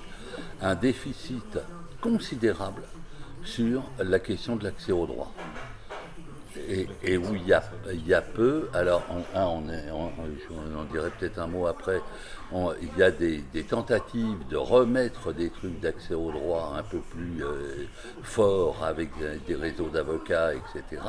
un 0.62 0.76
déficit 0.76 1.58
considérable 2.02 2.84
sur 3.44 3.84
la 4.00 4.20
question 4.20 4.58
de 4.58 4.66
l'accès 4.66 4.92
au 4.92 5.06
droit. 5.06 5.32
Et, 7.04 7.18
où 7.18 7.36
il 7.36 7.48
y, 7.48 7.54
a, 7.54 7.64
il 7.92 8.08
y 8.08 8.14
a 8.14 8.22
peu, 8.22 8.70
alors 8.74 9.04
on, 9.10 9.40
on, 9.40 9.64
on, 10.78 10.84
dirait 10.92 11.10
peut-être 11.18 11.40
un 11.40 11.48
mot 11.48 11.68
après, 11.68 12.02
il 12.82 12.90
y 12.98 13.04
a 13.04 13.12
des, 13.12 13.44
tentatives 13.68 14.48
de 14.50 14.58
remettre 14.58 15.34
des 15.34 15.50
trucs 15.50 15.80
d'accès 15.80 16.16
au 16.16 16.32
droit 16.32 16.74
un 16.78 16.84
peu 16.84 17.00
plus 17.00 17.44
euh, 17.44 17.86
forts 18.24 18.84
avec 18.84 19.10
des 19.48 19.56
réseaux 19.56 19.90
d'avocats, 19.90 20.54
etc. 20.54 21.02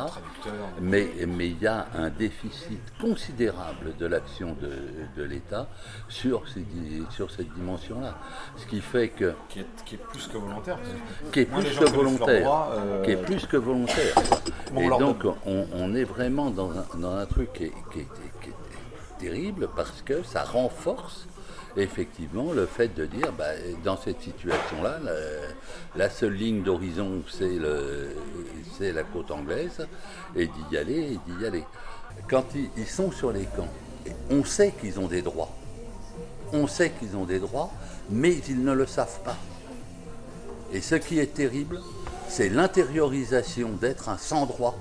Mais, 0.81 1.09
mais 1.27 1.49
il 1.49 1.63
y 1.63 1.67
a 1.67 1.87
un 1.95 2.11
déficit 2.11 2.81
considérable 3.01 3.97
de 3.99 4.07
l'action 4.07 4.57
de, 4.61 5.23
l'État 5.23 5.69
sur, 6.09 6.43
sur 7.11 7.31
cette 7.31 7.53
dimension-là. 7.55 8.17
Ce 8.57 8.67
qui 8.67 8.81
fait 8.81 9.09
que... 9.09 9.33
Qui 9.49 9.61
est, 9.61 9.97
plus 9.97 10.27
que 10.27 10.39
volontaire. 10.39 10.79
Qui 11.33 11.41
est 11.41 11.45
plus 11.47 11.79
que 11.79 11.91
volontaire. 11.91 12.69
Euh, 12.73 13.05
qui 13.05 13.11
est 13.13 13.23
plus 13.23 13.47
que 13.47 13.57
volontaire. 13.57 14.15
Et 14.77 14.89
donc 14.89 15.25
on, 15.47 15.95
est 15.95 16.05
vraiment 16.05 16.51
dans 16.51 16.71
un, 16.71 17.27
truc 17.27 17.53
qui 17.53 17.71
qui 17.93 18.01
est 18.01 19.19
terrible 19.19 19.69
parce 19.77 20.03
que 20.03 20.23
ça 20.23 20.45
renforce 20.45 21.27
effectivement 21.77 22.53
le 22.53 22.67
fait 22.67 22.95
de 22.95 23.07
dire, 23.07 23.33
bah, 23.37 23.45
dans 23.85 23.97
cette 23.97 24.21
situation-là, 24.21 24.99
la, 25.97 26.11
seule 26.11 26.35
ligne 26.35 26.63
d'horizon, 26.63 27.23
c'est 27.29 28.93
la 28.93 29.03
côte 29.03 29.31
anglaise, 29.31 29.87
et 30.37 30.47
d'y 30.47 30.77
aller, 30.77 31.13
et 31.13 31.21
d'y 31.27 31.47
aller. 31.47 31.65
Quand 32.29 32.45
ils, 32.77 32.87
sont 32.87 33.11
sur 33.11 33.33
les 33.33 33.45
camps, 33.45 33.69
on 34.31 34.45
sait 34.45 34.73
qu'ils 34.81 34.99
ont 34.99 35.07
des 35.07 35.23
droits. 35.23 35.51
On 36.53 36.67
sait 36.67 36.91
qu'ils 36.91 37.17
ont 37.17 37.25
des 37.25 37.39
droits, 37.39 37.71
mais 38.11 38.37
ils 38.49 38.63
ne 38.63 38.73
le 38.73 38.87
savent 38.87 39.21
pas. 39.25 39.37
Et 40.73 40.81
ce 40.81 40.97
qui 40.97 41.19
est 41.19 41.35
terrible, 41.35 41.81
c'est 42.31 42.49
l'intériorisation 42.49 43.71
d'être 43.81 44.09
un 44.09 44.17
sans-droit 44.17 44.79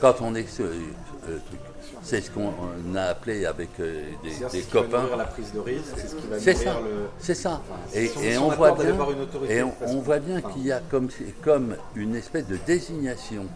quand 0.00 0.16
on 0.20 0.34
est 0.34 0.48
ce, 0.48 0.62
euh, 0.62 1.38
truc. 1.46 1.60
C'est 2.02 2.20
ce 2.20 2.30
qu'on 2.30 2.52
a 2.94 3.02
appelé 3.02 3.46
avec 3.46 3.70
euh, 3.80 4.10
des, 4.52 4.62
copains. 4.62 5.06
la 5.16 5.24
prise 5.24 5.52
de 5.52 5.60
risque, 5.60 5.94
c'est 6.38 6.54
ça. 6.54 6.80
C'est 7.18 7.34
ça. 7.34 7.62
et, 7.94 8.10
on 8.38 8.48
voit 8.50 8.72
bien, 8.72 8.96
et 9.48 9.62
on, 9.62 10.00
voit 10.00 10.18
bien 10.18 10.40
qu'il 10.40 10.66
y 10.66 10.72
a 10.72 10.80
comme, 10.90 11.08
comme 11.42 11.76
une 11.94 12.14
espèce 12.14 12.46
de 12.46 12.58
désignation 12.66 13.46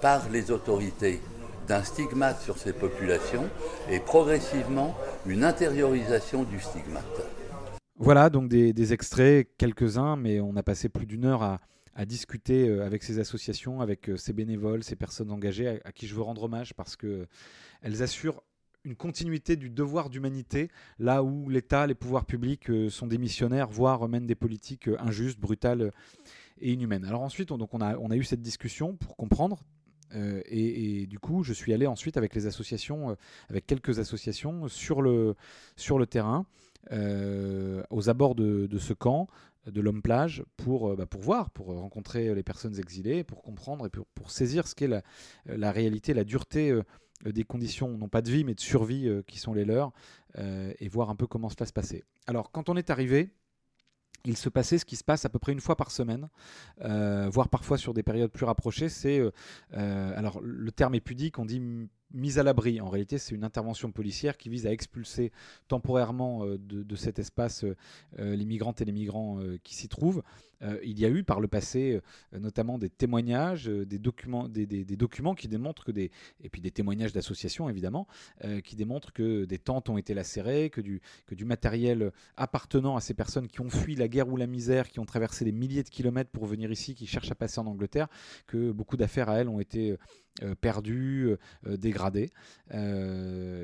par 0.00 0.28
les 0.30 0.50
autorités 0.50 1.20
d'un 1.66 1.82
stigmate 1.82 2.40
sur 2.42 2.58
ces 2.58 2.72
populations 2.72 3.44
et 3.90 4.00
progressivement 4.00 4.94
une 5.26 5.44
intériorisation 5.44 6.44
du 6.44 6.60
stigmate. 6.60 7.22
Voilà 7.96 8.28
donc 8.28 8.48
des, 8.48 8.92
extraits, 8.92 9.48
quelques-uns, 9.56 10.16
mais 10.16 10.40
on 10.40 10.56
a 10.56 10.62
passé 10.62 10.88
plus 10.88 11.06
d'une 11.06 11.24
heure 11.24 11.42
à, 11.42 11.60
discuter 12.04 12.68
euh, 12.68 12.84
avec 12.84 13.02
ces 13.02 13.18
associations, 13.18 13.80
avec 13.80 14.08
euh, 14.08 14.16
ces 14.16 14.32
bénévoles, 14.32 14.82
ces 14.82 14.96
personnes 14.96 15.30
engagées 15.30 15.80
à, 15.84 15.92
qui 15.92 16.06
je 16.06 16.14
veux 16.14 16.22
rendre 16.22 16.42
hommage 16.42 16.74
parce 16.74 16.96
que 16.96 17.26
elles 17.82 18.02
assurent 18.02 18.42
une 18.84 18.96
continuité 18.96 19.56
du 19.56 19.70
devoir 19.70 20.10
d'humanité, 20.10 20.70
là 20.98 21.22
où 21.22 21.48
l'État, 21.48 21.86
les 21.86 21.94
pouvoirs 21.94 22.26
publics 22.26 22.70
euh, 22.70 22.90
sont 22.90 23.06
des 23.06 23.18
missionnaires, 23.18 23.68
voire 23.68 24.06
mènent 24.08 24.26
des 24.26 24.34
politiques 24.34 24.88
euh, 24.88 25.00
injustes, 25.00 25.40
brutales 25.40 25.82
euh, 25.82 25.90
et 26.60 26.72
inhumaines. 26.72 27.04
Alors 27.04 27.22
ensuite, 27.22 27.50
on, 27.50 27.58
donc 27.58 27.72
on, 27.72 27.80
a, 27.80 28.16
eu 28.16 28.24
cette 28.24 28.42
discussion 28.42 28.94
pour 28.96 29.16
comprendre. 29.16 29.64
et, 30.12 31.06
du 31.08 31.18
coup, 31.18 31.42
je 31.42 31.52
suis 31.52 31.72
allé 31.72 31.86
ensuite 31.88 32.16
avec 32.16 32.34
les 32.34 32.46
associations, 32.46 33.16
avec 33.50 33.66
quelques 33.66 33.98
associations 33.98 34.68
sur 34.68 35.02
le 35.02 35.34
terrain, 36.08 36.46
aux 36.92 38.08
abords 38.08 38.36
de, 38.36 38.78
ce 38.78 38.92
camp, 38.92 39.26
de 39.66 39.80
l'homme 39.80 40.02
plage 40.02 40.44
pour, 40.56 40.94
bah, 40.96 41.06
pour 41.06 41.20
voir, 41.20 41.50
pour 41.50 41.66
rencontrer 41.66 42.34
les 42.34 42.42
personnes 42.42 42.78
exilées, 42.78 43.24
pour 43.24 43.42
comprendre 43.42 43.86
et 43.86 43.90
pour, 43.90 44.06
pour 44.08 44.30
saisir 44.30 44.66
ce 44.66 44.74
qu'est 44.74 44.88
la, 44.88 45.02
la, 45.46 45.72
réalité, 45.72 46.14
la 46.14 46.24
dureté 46.24 46.74
euh, 47.26 47.32
des 47.32 47.44
conditions, 47.44 47.96
non 47.96 48.08
pas 48.08 48.22
de 48.22 48.30
vie, 48.30 48.44
mais 48.44 48.54
de 48.54 48.60
survie 48.60 49.08
euh, 49.08 49.22
qui 49.26 49.38
sont 49.38 49.54
les 49.54 49.64
leurs, 49.64 49.92
euh, 50.38 50.72
et 50.78 50.88
voir 50.88 51.10
un 51.10 51.16
peu 51.16 51.26
comment 51.26 51.48
cela 51.48 51.66
se 51.66 51.72
passait. 51.72 52.04
Alors, 52.26 52.50
quand 52.50 52.68
on 52.68 52.76
est 52.76 52.90
arrivé, 52.90 53.30
il 54.24 54.36
se 54.36 54.48
passait 54.48 54.78
ce 54.78 54.84
qui 54.84 54.96
se 54.96 55.04
passe 55.04 55.24
à 55.24 55.28
peu 55.28 55.38
près 55.38 55.52
une 55.52 55.60
fois 55.60 55.76
par 55.76 55.90
semaine, 55.90 56.30
voire 56.78 57.50
parfois 57.50 57.76
sur 57.76 57.92
des 57.92 58.02
périodes 58.02 58.30
plus 58.30 58.46
rapprochées. 58.46 58.88
C'est, 58.88 59.20
alors 59.70 60.40
le 60.40 60.72
terme 60.72 60.94
est 60.94 61.02
pudique, 61.02 61.38
on 61.38 61.44
dit 61.44 61.60
mise 62.14 62.38
à 62.38 62.42
l'abri. 62.42 62.80
En 62.80 62.88
réalité, 62.88 63.18
c'est 63.18 63.34
une 63.34 63.44
intervention 63.44 63.92
policière 63.92 64.36
qui 64.36 64.48
vise 64.48 64.66
à 64.66 64.72
expulser 64.72 65.32
temporairement 65.68 66.46
de, 66.46 66.56
de, 66.82 66.96
cet 66.96 67.18
espace 67.18 67.64
les 68.18 68.44
migrantes 68.44 68.80
et 68.80 68.84
les 68.84 68.92
migrants 68.92 69.40
qui 69.62 69.74
s'y 69.74 69.88
trouvent. 69.88 70.22
Euh, 70.64 70.78
il 70.82 70.98
y 70.98 71.04
a 71.04 71.08
eu 71.08 71.24
par 71.24 71.40
le 71.40 71.48
passé 71.48 72.00
euh, 72.32 72.38
notamment 72.38 72.78
des 72.78 72.90
témoignages, 72.90 73.68
euh, 73.68 73.84
des, 73.84 73.98
documents, 73.98 74.48
des, 74.48 74.66
documents 74.96 75.34
qui 75.34 75.48
démontrent 75.48 75.84
que 75.84 75.92
des. 75.92 76.10
et 76.42 76.48
puis 76.48 76.60
des 76.60 76.70
témoignages 76.70 77.12
d'associations 77.12 77.68
évidemment, 77.68 78.06
qui 78.64 78.76
démontrent 78.76 79.12
que 79.12 79.44
des 79.44 79.58
tentes 79.58 79.88
ont 79.88 79.98
été 79.98 80.14
lacérées, 80.14 80.70
que 80.70 80.80
du, 80.80 81.00
que 81.26 81.34
du 81.34 81.44
matériel 81.44 82.12
appartenant 82.36 82.96
à 82.96 83.00
ces 83.00 83.14
personnes 83.14 83.48
qui 83.48 83.60
ont 83.60 83.68
fui 83.68 83.94
la 83.96 84.08
guerre 84.08 84.28
ou 84.28 84.36
la 84.36 84.46
misère, 84.46 84.88
qui 84.88 85.00
ont 85.00 85.04
traversé 85.04 85.44
des 85.44 85.52
milliers 85.52 85.82
de 85.82 85.88
kilomètres 85.88 86.30
pour 86.30 86.46
venir 86.46 86.70
ici, 86.70 86.94
qui 86.94 87.06
cherchent 87.06 87.30
à 87.30 87.34
passer 87.34 87.60
en 87.60 87.66
Angleterre, 87.66 88.08
que 88.46 88.70
beaucoup 88.72 88.96
d'affaires 88.96 89.28
à 89.28 89.38
elles 89.38 89.48
ont 89.48 89.60
été 89.60 89.96
dégradés. 92.10 92.30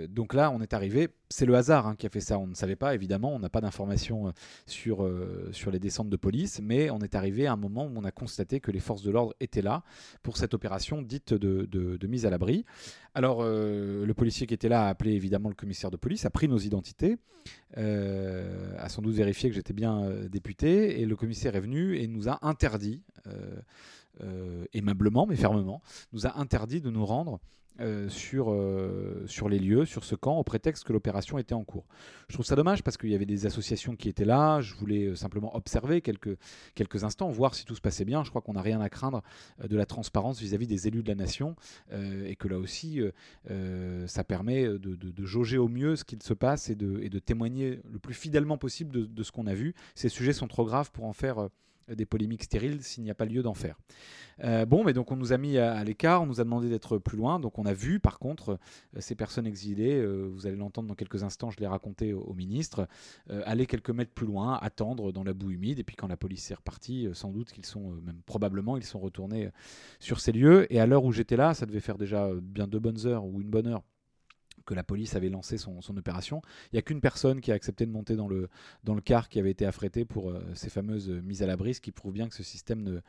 donc 0.08 0.34
là, 0.34 0.50
on 0.50 0.60
est 0.60 0.72
arrivé, 0.72 1.08
c'est 1.28 1.46
le 1.46 1.54
hasard 1.54 1.86
hein, 1.86 1.96
qui 1.96 2.06
a 2.06 2.10
fait 2.10 2.20
ça, 2.20 2.38
on 2.38 2.46
ne 2.46 2.54
savait 2.54 2.76
pas, 2.76 2.94
évidemment, 2.94 3.34
on 3.34 3.38
n'a 3.38 3.48
pas 3.48 3.60
d'informations 3.60 4.32
sur, 4.66 5.08
sur 5.52 5.70
les 5.70 5.78
descentes 5.78 6.10
de 6.10 6.16
police, 6.16 6.60
mais 6.62 6.90
on 6.90 7.00
est 7.00 7.14
arrivé 7.14 7.46
à 7.46 7.52
un 7.52 7.56
moment 7.56 7.86
où 7.86 7.92
on 7.94 8.04
a 8.04 8.10
constaté 8.10 8.60
que 8.60 8.70
les 8.70 8.80
forces 8.80 9.02
de 9.02 9.10
l'ordre 9.10 9.34
étaient 9.40 9.62
là 9.62 9.82
pour 10.22 10.36
cette 10.36 10.54
opération 10.54 11.02
dite 11.02 11.34
de, 11.34 11.66
de 11.66 12.06
mise 12.06 12.26
à 12.26 12.30
l'abri. 12.30 12.64
Alors, 13.14 13.42
le 13.42 14.12
policier 14.14 14.46
qui 14.46 14.54
était 14.54 14.68
là 14.68 14.86
a 14.86 14.88
appelé 14.88 15.12
évidemment 15.12 15.48
le 15.48 15.54
commissaire 15.54 15.90
de 15.90 15.96
police, 15.96 16.24
a 16.24 16.30
pris 16.30 16.48
nos 16.48 16.58
identités, 16.58 17.18
a 17.76 18.88
sans 18.88 19.02
doute 19.02 19.14
vérifié 19.14 19.48
que 19.50 19.54
j'étais 19.54 19.72
bien 19.72 20.08
député, 20.28 21.00
et 21.00 21.06
le 21.06 21.16
commissaire 21.16 21.56
est 21.56 21.60
venu 21.60 21.96
et 21.96 22.06
nous 22.06 22.28
a 22.28 22.38
interdit 22.42 23.02
euh, 24.22 24.66
aimablement 24.74 25.24
mais 25.24 25.36
fermement, 25.36 25.80
nous 26.12 26.26
a 26.26 26.38
interdit 26.38 26.82
de 26.82 26.90
nous 26.90 27.06
rendre 27.06 27.40
euh, 27.80 28.08
sur, 28.08 28.52
euh, 28.52 29.24
sur 29.26 29.48
les 29.48 29.58
lieux, 29.58 29.84
sur 29.84 30.04
ce 30.04 30.14
camp, 30.14 30.36
au 30.38 30.44
prétexte 30.44 30.84
que 30.84 30.92
l'opération 30.92 31.38
était 31.38 31.54
en 31.54 31.64
cours. 31.64 31.86
Je 32.28 32.34
trouve 32.34 32.44
ça 32.44 32.56
dommage 32.56 32.82
parce 32.82 32.96
qu'il 32.96 33.10
y 33.10 33.14
avait 33.14 33.26
des 33.26 33.46
associations 33.46 33.96
qui 33.96 34.08
étaient 34.08 34.24
là. 34.24 34.60
Je 34.60 34.74
voulais 34.74 35.14
simplement 35.16 35.56
observer 35.56 36.00
quelques, 36.00 36.36
quelques 36.74 37.04
instants, 37.04 37.28
voir 37.30 37.54
si 37.54 37.64
tout 37.64 37.74
se 37.74 37.80
passait 37.80 38.04
bien. 38.04 38.22
Je 38.24 38.30
crois 38.30 38.42
qu'on 38.42 38.52
n'a 38.52 38.62
rien 38.62 38.80
à 38.80 38.88
craindre 38.88 39.22
de 39.66 39.76
la 39.76 39.86
transparence 39.86 40.40
vis-à-vis 40.40 40.66
des 40.66 40.88
élus 40.88 41.02
de 41.02 41.08
la 41.08 41.14
nation 41.14 41.56
et 41.92 42.36
que 42.36 42.48
là 42.48 42.58
aussi, 42.58 43.00
ça 44.06 44.24
permet 44.24 44.64
de, 44.64 44.94
de, 44.94 45.24
jauger 45.24 45.58
au 45.58 45.68
mieux 45.68 45.96
ce 45.96 46.04
qu'il 46.04 46.22
se 46.22 46.34
passe 46.34 46.70
et 46.70 46.74
de, 46.74 47.00
et 47.02 47.08
de 47.08 47.18
témoigner 47.18 47.80
le 47.90 47.98
plus 47.98 48.14
fidèlement 48.14 48.58
possible 48.58 48.92
de, 48.92 49.06
de 49.06 49.22
ce 49.22 49.32
qu'on 49.32 49.46
a 49.46 49.54
vu. 49.54 49.74
Ces 49.94 50.08
sujets 50.08 50.32
sont 50.32 50.48
trop 50.48 50.64
graves 50.64 50.90
pour 50.92 51.04
en 51.04 51.12
faire 51.12 51.48
des 51.94 52.06
polémiques 52.06 52.44
stériles 52.44 52.82
s'il 52.82 53.04
n'y 53.04 53.10
a 53.10 53.14
pas 53.14 53.24
lieu 53.24 53.42
d'en 53.42 53.54
faire. 53.54 53.78
Euh, 54.44 54.64
bon, 54.64 54.84
mais 54.84 54.92
donc 54.92 55.10
on 55.10 55.16
nous 55.16 55.32
a 55.32 55.38
mis 55.38 55.58
à, 55.58 55.82
l'écart, 55.84 56.22
on 56.22 56.26
nous 56.26 56.40
a 56.40 56.44
demandé 56.44 56.68
d'être 56.68 56.98
plus 56.98 57.16
loin, 57.16 57.40
donc 57.40 57.58
on 57.58 57.66
a 57.66 57.74
vu 57.74 58.00
par 58.00 58.18
contre 58.18 58.58
euh, 58.96 59.00
ces 59.00 59.14
personnes 59.14 59.46
exilées, 59.46 60.00
euh, 60.00 60.30
vous 60.32 60.46
allez 60.46 60.56
l'entendre 60.56 60.88
dans 60.88 60.94
quelques 60.94 61.22
instants, 61.22 61.50
je 61.50 61.58
l'ai 61.58 61.66
raconté 61.66 62.12
au, 62.12 62.32
ministre, 62.32 62.88
aller 63.44 63.66
quelques 63.66 63.90
mètres 63.90 64.12
plus 64.12 64.26
loin, 64.26 64.58
attendre 64.62 65.12
dans 65.12 65.24
la 65.24 65.34
boue 65.34 65.50
humide, 65.50 65.78
et 65.78 65.84
puis 65.84 65.96
quand 65.96 66.06
la 66.06 66.16
police 66.16 66.50
est 66.50 66.54
repartie, 66.54 67.08
sans 67.12 67.30
doute 67.30 67.52
qu'ils 67.52 67.66
sont, 67.66 67.90
même 68.02 68.20
probablement, 68.24 68.76
ils 68.76 68.84
sont 68.84 68.98
retournés 68.98 69.50
sur 69.98 70.20
ces 70.20 70.32
lieux, 70.32 70.72
et 70.72 70.80
à 70.80 70.86
l'heure 70.86 71.04
où 71.04 71.12
j'étais 71.12 71.36
là, 71.36 71.52
ça 71.52 71.66
devait 71.66 71.80
faire 71.80 71.98
déjà 71.98 72.30
bien 72.40 72.66
deux 72.66 72.78
bonnes 72.78 73.06
heures 73.06 73.24
ou 73.24 73.40
une 73.42 73.50
bonne 73.50 73.66
heure 73.66 73.82
que 74.66 74.74
la 74.74 74.82
police 74.82 75.14
avait 75.16 75.28
lancé 75.28 75.58
son, 75.58 75.80
opération. 75.96 76.42
Il 76.66 76.76
n'y 76.76 76.78
a 76.78 76.82
qu'une 76.82 77.00
personne 77.00 77.40
qui 77.40 77.52
a 77.52 77.54
accepté 77.54 77.86
de 77.86 77.90
monter 77.90 78.16
dans 78.16 78.28
le, 78.28 78.48
car 79.04 79.28
qui 79.28 79.38
avait 79.38 79.50
été 79.50 79.66
affrété 79.66 80.04
pour 80.04 80.30
euh, 80.30 80.42
ces 80.54 80.70
fameuses 80.70 81.08
mises 81.08 81.42
à 81.42 81.46
l'abri, 81.46 81.74
ce 81.74 81.80
qui 81.80 81.92
prouve 81.92 82.12
bien 82.12 82.28
que 82.28 82.34
ce 82.34 82.42
système 82.42 82.82
ne, 82.82 83.00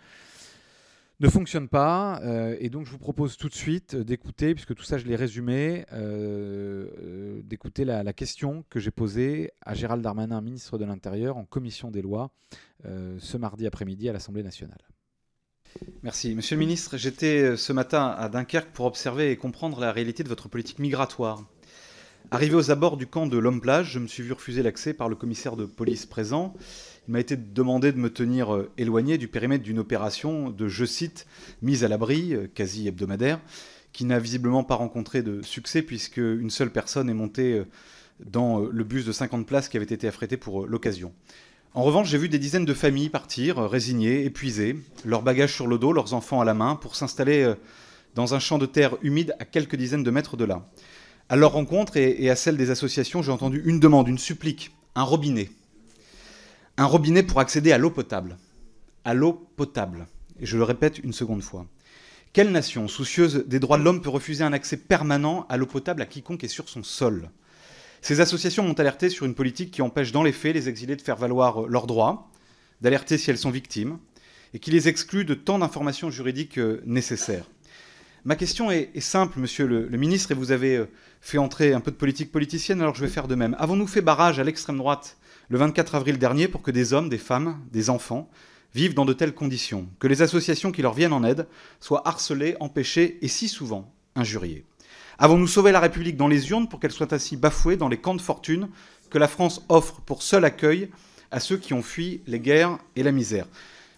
ne 1.19 1.29
fonctionne 1.29 1.67
pas. 1.67 2.19
Euh, 2.23 2.55
et 2.59 2.69
donc 2.69 2.85
je 2.85 2.91
vous 2.91 2.97
propose 2.97 3.37
tout 3.37 3.49
de 3.49 3.53
suite 3.53 3.95
d'écouter, 3.95 4.53
puisque 4.53 4.75
tout 4.75 4.83
ça 4.83 4.97
je 4.97 5.05
l'ai 5.05 5.15
résumé, 5.15 5.85
euh, 5.93 7.41
d'écouter 7.43 7.85
la, 7.85 8.03
la, 8.03 8.13
question 8.13 8.63
que 8.69 8.79
j'ai 8.79 8.91
posée 8.91 9.51
à 9.61 9.73
Gérald 9.73 10.03
Darmanin, 10.03 10.41
ministre 10.41 10.77
de 10.77 10.85
l'Intérieur, 10.85 11.37
en 11.37 11.45
commission 11.45 11.91
des 11.91 12.01
lois, 12.01 12.31
ce 12.83 13.37
mardi 13.37 13.67
après-midi 13.67 14.09
à 14.09 14.13
l'Assemblée 14.13 14.43
nationale. 14.43 14.81
Merci. 16.03 16.33
Monsieur 16.33 16.55
le 16.55 16.61
ministre, 16.61 16.97
j'étais 16.97 17.41
euh, 17.41 17.57
ce 17.57 17.73
matin 17.73 18.15
à 18.17 18.27
Dunkerque 18.27 18.71
pour 18.71 18.85
observer 18.85 19.31
et 19.31 19.37
comprendre 19.37 19.79
la 19.79 19.91
réalité 19.91 20.23
de 20.23 20.29
votre 20.29 20.49
politique 20.49 20.79
migratoire. 20.79 21.43
Arrivé 22.31 22.55
aux 22.55 22.71
abords 22.71 22.97
du 22.97 23.05
camp 23.05 23.27
de 23.27 23.37
l'Homme-Plage, 23.37 23.91
je 23.91 23.99
me 23.99 24.07
suis 24.07 24.23
vu 24.23 24.31
refuser 24.31 24.63
l'accès 24.63 24.93
par 24.93 25.09
le 25.09 25.15
commissaire 25.15 25.55
de 25.55 25.65
police 25.65 26.05
présent. 26.05 26.55
Il 27.07 27.11
m'a 27.11 27.19
été 27.19 27.35
demandé 27.35 27.91
de 27.91 27.97
me 27.97 28.09
tenir 28.09 28.55
euh, 28.55 28.71
éloigné 28.77 29.19
du 29.19 29.27
périmètre 29.27 29.63
d'une 29.63 29.77
opération 29.77 30.49
de, 30.49 30.67
je 30.67 30.85
cite, 30.85 31.27
mise 31.61 31.83
à 31.83 31.87
l'abri, 31.87 32.33
euh, 32.33 32.47
quasi 32.51 32.87
hebdomadaire, 32.87 33.39
qui 33.93 34.05
n'a 34.05 34.17
visiblement 34.17 34.63
pas 34.63 34.75
rencontré 34.75 35.21
de 35.21 35.43
succès 35.43 35.83
puisque 35.83 36.17
une 36.17 36.49
seule 36.49 36.71
personne 36.71 37.09
est 37.09 37.13
montée 37.13 37.61
dans 38.25 38.59
le 38.59 38.83
bus 38.83 39.05
de 39.05 39.11
50 39.11 39.45
places 39.45 39.67
qui 39.67 39.77
avait 39.77 39.85
été 39.85 40.07
affrété 40.07 40.37
pour 40.37 40.65
l'occasion. 40.65 41.13
En 41.73 41.83
revanche, 41.83 42.09
j'ai 42.09 42.17
vu 42.17 42.27
des 42.27 42.37
dizaines 42.37 42.65
de 42.65 42.73
familles 42.73 43.07
partir, 43.07 43.57
euh, 43.57 43.67
résignées, 43.67 44.25
épuisées, 44.25 44.75
leurs 45.05 45.21
bagages 45.21 45.53
sur 45.53 45.67
le 45.67 45.77
dos, 45.77 45.93
leurs 45.93 46.13
enfants 46.13 46.41
à 46.41 46.45
la 46.45 46.53
main, 46.53 46.75
pour 46.75 46.97
s'installer 46.97 47.43
euh, 47.43 47.55
dans 48.13 48.33
un 48.33 48.39
champ 48.39 48.57
de 48.57 48.65
terre 48.65 48.97
humide 49.03 49.33
à 49.39 49.45
quelques 49.45 49.77
dizaines 49.77 50.03
de 50.03 50.11
mètres 50.11 50.35
de 50.35 50.43
là. 50.43 50.67
À 51.29 51.37
leur 51.37 51.53
rencontre 51.53 51.95
et 51.95 52.29
à 52.29 52.35
celle 52.35 52.57
des 52.57 52.71
associations, 52.71 53.21
j'ai 53.21 53.31
entendu 53.31 53.61
une 53.63 53.79
demande, 53.79 54.09
une 54.09 54.17
supplique, 54.17 54.75
un 54.95 55.03
robinet. 55.03 55.49
Un 56.75 56.83
robinet 56.83 57.23
pour 57.23 57.39
accéder 57.39 57.71
à 57.71 57.77
l'eau 57.77 57.89
potable. 57.89 58.37
À 59.05 59.13
l'eau 59.13 59.47
potable. 59.55 60.07
Et 60.41 60.45
je 60.45 60.57
le 60.57 60.65
répète 60.65 60.99
une 60.99 61.13
seconde 61.13 61.41
fois. 61.41 61.67
Quelle 62.33 62.51
nation, 62.51 62.89
soucieuse 62.89 63.45
des 63.47 63.59
droits 63.59 63.77
de 63.77 63.83
l'homme, 63.83 64.01
peut 64.01 64.09
refuser 64.09 64.43
un 64.43 64.51
accès 64.51 64.75
permanent 64.75 65.45
à 65.47 65.55
l'eau 65.55 65.67
potable 65.67 66.01
à 66.01 66.05
quiconque 66.05 66.43
est 66.43 66.49
sur 66.49 66.67
son 66.67 66.83
sol? 66.83 67.29
Ces 68.01 68.19
associations 68.19 68.63
m'ont 68.63 68.73
alerté 68.73 69.09
sur 69.09 69.25
une 69.25 69.35
politique 69.35 69.71
qui 69.71 69.81
empêche 69.81 70.11
dans 70.11 70.23
les 70.23 70.31
faits 70.31 70.55
les 70.55 70.69
exilés 70.69 70.95
de 70.95 71.01
faire 71.01 71.17
valoir 71.17 71.67
leurs 71.67 71.87
droits, 71.87 72.29
d'alerter 72.81 73.17
si 73.17 73.29
elles 73.29 73.37
sont 73.37 73.51
victimes, 73.51 73.99
et 74.53 74.59
qui 74.59 74.71
les 74.71 74.87
exclut 74.87 75.23
de 75.23 75.33
tant 75.33 75.59
d'informations 75.59 76.09
juridiques 76.09 76.57
euh, 76.57 76.81
nécessaires. 76.85 77.45
Ma 78.25 78.35
question 78.35 78.69
est, 78.69 78.99
simple, 78.99 79.39
monsieur 79.39 79.65
le, 79.65 79.87
ministre, 79.97 80.31
et 80.31 80.35
vous 80.35 80.51
avez 80.51 80.77
euh, 80.77 80.89
fait 81.21 81.37
entrer 81.37 81.73
un 81.73 81.79
peu 81.79 81.91
de 81.91 81.95
politique 81.95 82.31
politicienne, 82.31 82.81
alors 82.81 82.95
je 82.95 83.01
vais 83.01 83.11
faire 83.11 83.27
de 83.27 83.35
même. 83.35 83.55
Avons-nous 83.59 83.87
fait 83.87 84.01
barrage 84.01 84.39
à 84.39 84.43
l'extrême 84.43 84.77
droite 84.77 85.17
le 85.49 85.57
24 85.57 85.95
avril 85.95 86.17
dernier 86.17 86.47
pour 86.47 86.61
que 86.61 86.71
des 86.71 86.93
hommes, 86.93 87.09
des 87.09 87.17
femmes, 87.17 87.59
des 87.71 87.89
enfants 87.89 88.29
vivent 88.73 88.93
dans 88.93 89.05
de 89.05 89.13
telles 89.13 89.33
conditions, 89.33 89.87
que 89.99 90.07
les 90.07 90.21
associations 90.21 90.71
qui 90.71 90.81
leur 90.81 90.93
viennent 90.93 91.13
en 91.13 91.23
aide 91.23 91.47
soient 91.79 92.07
harcelées, 92.07 92.55
empêchées 92.59 93.17
et 93.21 93.27
si 93.27 93.47
souvent 93.47 93.91
injuriées? 94.15 94.65
Avons-nous 95.23 95.45
sauvé 95.45 95.71
la 95.71 95.79
République 95.79 96.17
dans 96.17 96.27
les 96.27 96.49
urnes 96.49 96.67
pour 96.67 96.79
qu'elle 96.79 96.91
soit 96.91 97.13
ainsi 97.13 97.37
bafouée 97.37 97.77
dans 97.77 97.89
les 97.89 98.01
camps 98.01 98.15
de 98.15 98.21
fortune 98.21 98.69
que 99.11 99.19
la 99.19 99.27
France 99.27 99.63
offre 99.69 100.01
pour 100.01 100.23
seul 100.23 100.43
accueil 100.43 100.89
à 101.29 101.39
ceux 101.39 101.57
qui 101.57 101.75
ont 101.75 101.83
fui 101.83 102.21
les 102.25 102.39
guerres 102.39 102.79
et 102.95 103.03
la 103.03 103.11
misère? 103.11 103.45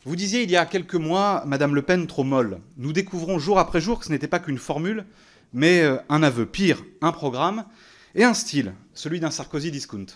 Vous 0.04 0.18
disiez 0.18 0.44
il 0.44 0.52
y 0.52 0.58
a 0.58 0.66
quelques 0.66 0.96
mois, 0.96 1.46
Madame 1.46 1.76
Le 1.76 1.82
Pen 1.82 2.08
trop 2.08 2.26
molle. 2.26 2.60
Nous 2.76 2.92
découvrons 2.92 3.40
jour 3.40 3.58
après 3.58 3.80
jour 3.80 4.00
que 4.00 4.06
ce 4.06 4.12
n'était 4.12 4.28
pas 4.28 4.40
qu'une 4.40 4.58
formule, 4.58 5.06
mais 5.54 5.82
euh, 5.84 5.96
un 6.10 6.24
aveu. 6.24 6.46
Pire, 6.46 6.84
un 7.00 7.14
programme 7.14 7.64
et 8.16 8.26
un 8.26 8.34
style, 8.34 8.74
celui 8.94 9.22
d'un 9.22 9.32
Sarkozy 9.32 9.72
discount. 9.72 10.08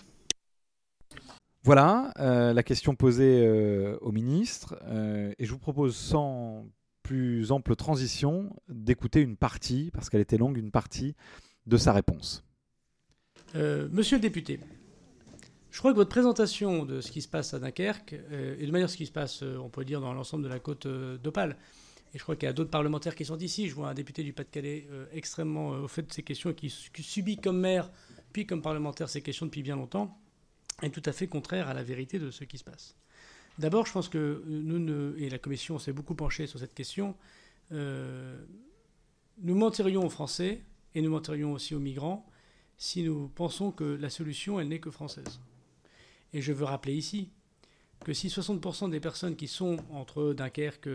Voilà 1.64 2.12
euh, 2.18 2.52
la 2.52 2.62
question 2.62 2.94
posée 2.94 3.46
euh, 3.46 3.96
au 4.02 4.12
ministre. 4.12 4.78
et 5.38 5.46
je 5.46 5.50
vous 5.50 5.58
propose 5.58 5.96
sans 5.96 6.66
plus 7.08 7.52
ample 7.52 7.74
transition 7.74 8.54
d'écouter 8.68 9.22
une 9.22 9.38
partie, 9.38 9.90
parce 9.94 10.10
qu'elle 10.10 10.20
était 10.20 10.36
longue, 10.36 10.58
une 10.58 10.70
partie 10.70 11.14
de 11.66 11.78
sa 11.78 11.94
réponse. 11.94 12.44
Euh, 13.54 13.88
monsieur 13.90 14.18
le 14.18 14.20
député, 14.20 14.60
je 15.70 15.78
crois 15.78 15.92
que 15.92 15.96
votre 15.96 16.10
présentation 16.10 16.84
de 16.84 17.00
ce 17.00 17.10
qui 17.10 17.22
se 17.22 17.28
passe 17.28 17.54
à 17.54 17.58
Dunkerque, 17.60 18.12
euh, 18.12 18.56
et 18.58 18.66
de 18.66 18.70
manière 18.70 18.90
ce 18.90 18.96
qui 18.98 19.06
se 19.06 19.12
passe, 19.12 19.42
euh, 19.42 19.56
on 19.56 19.70
peut 19.70 19.86
dire, 19.86 20.02
dans 20.02 20.12
l'ensemble 20.12 20.42
de 20.42 20.50
la 20.50 20.58
côte 20.58 20.86
d'Opale, 20.86 21.56
et 22.12 22.18
je 22.18 22.22
crois 22.22 22.36
qu'il 22.36 22.44
y 22.44 22.50
a 22.50 22.52
d'autres 22.52 22.70
parlementaires 22.70 23.14
qui 23.14 23.24
sont 23.24 23.38
ici, 23.38 23.70
je 23.70 23.74
vois 23.74 23.88
un 23.88 23.94
député 23.94 24.22
du 24.22 24.34
Pas-de-Calais 24.34 24.86
extrêmement 25.12 25.70
au 25.70 25.88
fait 25.88 26.02
de 26.02 26.12
ces 26.12 26.22
questions 26.22 26.50
et 26.50 26.54
qui, 26.54 26.68
qui, 26.92 27.02
subit 27.02 27.38
comme 27.38 27.58
maire, 27.58 27.90
puis 28.34 28.46
comme 28.46 28.60
parlementaire 28.60 29.08
ces 29.08 29.22
questions 29.22 29.46
depuis 29.46 29.62
bien 29.62 29.76
longtemps, 29.76 30.20
est 30.82 30.90
tout 30.90 31.02
à 31.06 31.12
fait 31.12 31.26
contraire 31.26 31.68
à 31.68 31.74
la 31.74 31.82
vérité 31.82 32.18
de 32.18 32.30
ce 32.30 32.44
qui 32.44 32.58
se 32.58 32.64
passe. 32.64 32.96
D'abord, 33.58 33.86
je 33.86 33.92
pense 33.92 34.08
que 34.08 34.42
nous, 34.46 35.16
et 35.16 35.28
la 35.28 35.38
Commission 35.38 35.78
s'est 35.78 35.92
beaucoup 35.92 36.14
penchée 36.14 36.46
sur 36.46 36.60
cette 36.60 36.74
question, 36.74 37.16
euh, 37.72 38.38
nous 39.38 39.56
mentirions 39.56 40.04
aux 40.06 40.10
Français 40.10 40.62
et 40.94 41.02
nous 41.02 41.10
mentirions 41.10 41.52
aussi 41.52 41.74
aux 41.74 41.80
migrants 41.80 42.24
si 42.76 43.02
nous 43.02 43.28
pensons 43.28 43.72
que 43.72 43.84
la 43.84 44.10
solution, 44.10 44.60
elle 44.60 44.68
n'est 44.68 44.78
que 44.78 44.92
française. 44.92 45.40
Et 46.32 46.40
je 46.40 46.52
veux 46.52 46.64
rappeler 46.64 46.94
ici 46.94 47.30
que 48.04 48.12
si 48.12 48.28
60% 48.28 48.90
des 48.90 49.00
personnes 49.00 49.34
qui 49.34 49.48
sont 49.48 49.78
entre 49.90 50.32
Dunkerque 50.32 50.88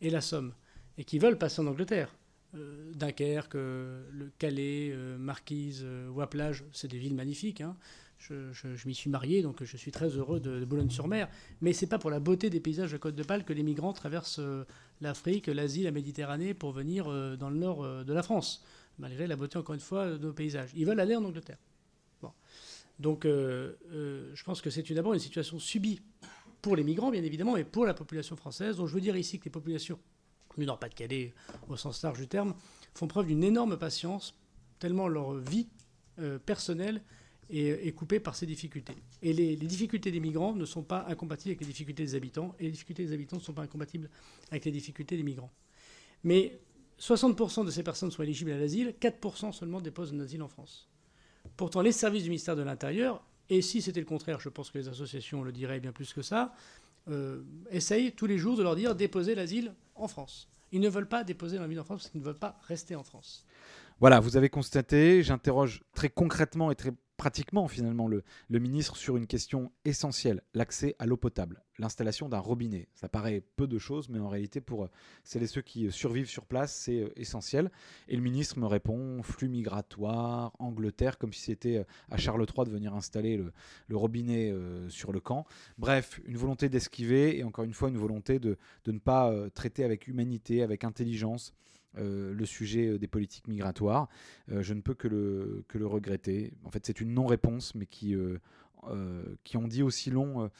et 0.00 0.10
la 0.10 0.20
Somme 0.20 0.52
et 0.98 1.04
qui 1.04 1.20
veulent 1.20 1.38
passer 1.38 1.60
en 1.60 1.68
Angleterre, 1.68 2.16
euh, 2.56 2.92
Dunkerque, 2.94 3.54
le 3.54 4.32
Calais, 4.38 4.90
euh, 4.92 5.16
Marquise, 5.16 5.86
Waplage, 6.08 6.64
c'est 6.72 6.88
des 6.88 6.98
villes 6.98 7.14
magnifiques, 7.14 7.60
hein, 7.60 7.76
je, 8.20 8.86
m'y 8.86 8.94
suis 8.94 9.10
marié, 9.10 9.42
donc 9.42 9.64
je 9.64 9.76
suis 9.76 9.90
très 9.90 10.08
heureux 10.08 10.40
de, 10.40 10.64
Boulogne-sur-Mer. 10.64 11.28
Mais 11.60 11.72
c'est 11.72 11.86
pas 11.86 11.98
pour 11.98 12.10
la 12.10 12.20
beauté 12.20 12.50
des 12.50 12.60
paysages 12.60 12.92
de 12.92 12.98
Côte 12.98 13.14
de 13.14 13.22
Pâle 13.22 13.44
que 13.44 13.52
les 13.52 13.62
migrants 13.62 13.92
traversent 13.92 14.40
euh, 14.40 14.64
l'Afrique, 15.00 15.46
l'Asie, 15.46 15.82
la 15.82 15.90
Méditerranée 15.90 16.54
pour 16.54 16.72
venir 16.72 17.08
euh, 17.08 17.36
dans 17.36 17.50
le 17.50 17.56
nord 17.56 17.82
euh, 17.82 18.04
de 18.04 18.12
la 18.12 18.22
France, 18.22 18.62
malgré 18.98 19.26
la 19.26 19.36
beauté, 19.36 19.58
encore 19.58 19.74
une 19.74 19.80
fois, 19.80 20.10
de 20.10 20.18
nos 20.18 20.32
paysages. 20.32 20.70
Ils 20.74 20.86
veulent 20.86 21.00
aller 21.00 21.16
en 21.16 21.24
Angleterre. 21.24 21.58
Bon. 22.20 22.32
Donc 22.98 23.24
je 23.24 24.44
pense 24.44 24.60
que 24.60 24.68
c'est 24.68 24.86
d'abord 24.92 25.14
une 25.14 25.20
situation 25.20 25.58
subie 25.58 26.02
pour 26.60 26.76
les 26.76 26.84
migrants, 26.84 27.10
bien 27.10 27.22
évidemment, 27.22 27.56
et 27.56 27.64
pour 27.64 27.86
la 27.86 27.94
population 27.94 28.36
française. 28.36 28.76
Donc 28.76 28.88
je 28.88 28.94
veux 28.94 29.00
dire 29.00 29.16
ici 29.16 29.38
que 29.38 29.46
les 29.46 29.50
populations 29.50 29.98
du 30.58 30.66
Nord-Pas-de-Calais, 30.66 31.32
au 31.68 31.78
sens 31.78 32.02
large 32.02 32.18
du 32.18 32.28
terme, 32.28 32.54
font 32.92 33.06
preuve 33.06 33.28
d'une 33.28 33.42
énorme 33.42 33.78
patience, 33.78 34.34
tellement 34.78 35.08
leur 35.08 35.32
vie 35.32 35.68
personnelle 36.44 37.00
est, 37.52 37.92
coupé 37.92 38.20
par 38.20 38.36
ces 38.36 38.46
difficultés. 38.46 38.94
Et 39.22 39.32
les, 39.32 39.56
difficultés 39.56 40.10
des 40.10 40.20
migrants 40.20 40.54
ne 40.54 40.64
sont 40.64 40.82
pas 40.82 41.06
incompatibles 41.08 41.50
avec 41.50 41.60
les 41.60 41.66
difficultés 41.66 42.04
des 42.04 42.14
habitants, 42.14 42.54
et 42.58 42.64
les 42.64 42.70
difficultés 42.70 43.04
des 43.04 43.12
habitants 43.12 43.36
ne 43.36 43.42
sont 43.42 43.52
pas 43.52 43.62
incompatibles 43.62 44.08
avec 44.50 44.64
les 44.64 44.70
difficultés 44.70 45.16
des 45.16 45.22
migrants. 45.22 45.50
Mais 46.24 46.60
60% 47.00 47.64
de 47.64 47.70
ces 47.70 47.82
personnes 47.82 48.10
sont 48.10 48.22
éligibles 48.22 48.52
à 48.52 48.58
l'asile, 48.58 48.94
4% 49.00 49.52
seulement 49.52 49.80
déposent 49.80 50.12
un 50.12 50.20
asile 50.20 50.42
en 50.42 50.48
France. 50.48 50.88
Pourtant, 51.56 51.82
les 51.82 51.92
services 51.92 52.24
du 52.24 52.28
ministère 52.28 52.56
de 52.56 52.62
l'Intérieur, 52.62 53.22
et 53.48 53.62
si 53.62 53.82
c'était 53.82 54.00
le 54.00 54.06
contraire, 54.06 54.40
je 54.40 54.48
pense 54.48 54.70
que 54.70 54.78
les 54.78 54.88
associations 54.88 55.42
le 55.42 55.52
diraient 55.52 55.80
bien 55.80 55.92
plus 55.92 56.12
que 56.12 56.22
ça, 56.22 56.54
euh, 57.08 57.42
essayent 57.70 58.12
tous 58.12 58.26
les 58.26 58.38
jours 58.38 58.56
de 58.56 58.62
leur 58.62 58.76
dire 58.76 58.94
déposer 58.94 59.34
l'asile 59.34 59.74
en 59.94 60.06
France. 60.06 60.48
Ils 60.72 60.80
ne 60.80 60.88
veulent 60.88 61.08
pas 61.08 61.24
déposer 61.24 61.58
l'asile 61.58 61.80
en 61.80 61.84
France 61.84 62.02
parce 62.02 62.10
qu'ils 62.10 62.20
ne 62.20 62.26
veulent 62.26 62.38
pas 62.38 62.60
rester 62.68 62.94
en 62.94 63.02
France. 63.02 63.44
Voilà, 63.98 64.20
vous 64.20 64.36
avez 64.36 64.48
constaté, 64.48 65.22
j'interroge 65.22 65.82
très 65.94 66.08
concrètement 66.08 66.70
et 66.70 66.74
très 66.74 66.92
pratiquement 67.20 67.68
finalement 67.68 68.08
le, 68.08 68.24
ministre 68.48 68.96
sur 68.96 69.18
une 69.18 69.26
question 69.26 69.70
essentielle, 69.84 70.42
l'accès 70.54 70.96
à 70.98 71.04
l'eau 71.04 71.18
potable, 71.18 71.62
l'installation 71.78 72.30
d'un 72.30 72.38
robinet. 72.38 72.88
Ça 72.94 73.10
paraît 73.10 73.42
peu 73.56 73.66
de 73.66 73.76
choses, 73.76 74.08
mais 74.08 74.18
en 74.18 74.30
réalité 74.30 74.62
pour 74.62 74.84
euh, 74.84 74.90
celles 75.22 75.42
et 75.42 75.46
ceux 75.46 75.60
qui 75.60 75.86
euh, 75.86 75.90
survivent 75.90 76.30
sur 76.30 76.46
place, 76.46 76.74
c'est 76.74 77.02
euh, 77.02 77.12
essentiel. 77.16 77.70
Et 78.08 78.16
le 78.16 78.22
ministre 78.22 78.58
me 78.58 78.64
répond 78.64 79.22
flux 79.22 79.50
migratoire, 79.50 80.52
Angleterre, 80.58 81.18
comme 81.18 81.34
si 81.34 81.42
c'était 81.42 81.84
à 82.10 82.16
Charles 82.16 82.46
III 82.56 82.64
de 82.64 82.70
venir 82.70 82.94
installer 82.94 83.36
le, 83.36 83.52
robinet 83.94 84.54
sur 84.88 85.12
le 85.12 85.20
camp. 85.20 85.44
Bref, 85.76 86.22
une 86.24 86.38
volonté 86.38 86.70
d'esquiver 86.70 87.36
et 87.36 87.44
encore 87.44 87.66
une 87.66 87.74
fois 87.74 87.90
une 87.90 87.98
volonté 87.98 88.38
de, 88.38 88.56
de 88.84 88.92
ne 88.92 88.98
pas 88.98 89.30
traiter 89.50 89.84
avec 89.84 90.08
humanité, 90.08 90.62
avec 90.62 90.84
intelligence 90.84 91.52
euh, 91.98 92.32
le 92.32 92.46
sujet 92.46 92.86
euh, 92.86 92.98
des 92.98 93.08
politiques 93.08 93.48
migratoires. 93.48 94.08
Euh, 94.52 94.62
je 94.62 94.74
ne 94.74 94.80
peux 94.80 94.94
que 94.94 95.08
le, 95.08 95.86
regretter. 95.86 96.52
En 96.64 96.70
fait, 96.70 96.86
c'est 96.86 97.00
une 97.00 97.12
non-réponse, 97.14 97.74
mais 97.74 97.86
qui, 97.86 98.14
qui 99.44 99.56
en 99.56 99.66
dit 99.66 99.82
aussi 99.82 100.10
long 100.10 100.50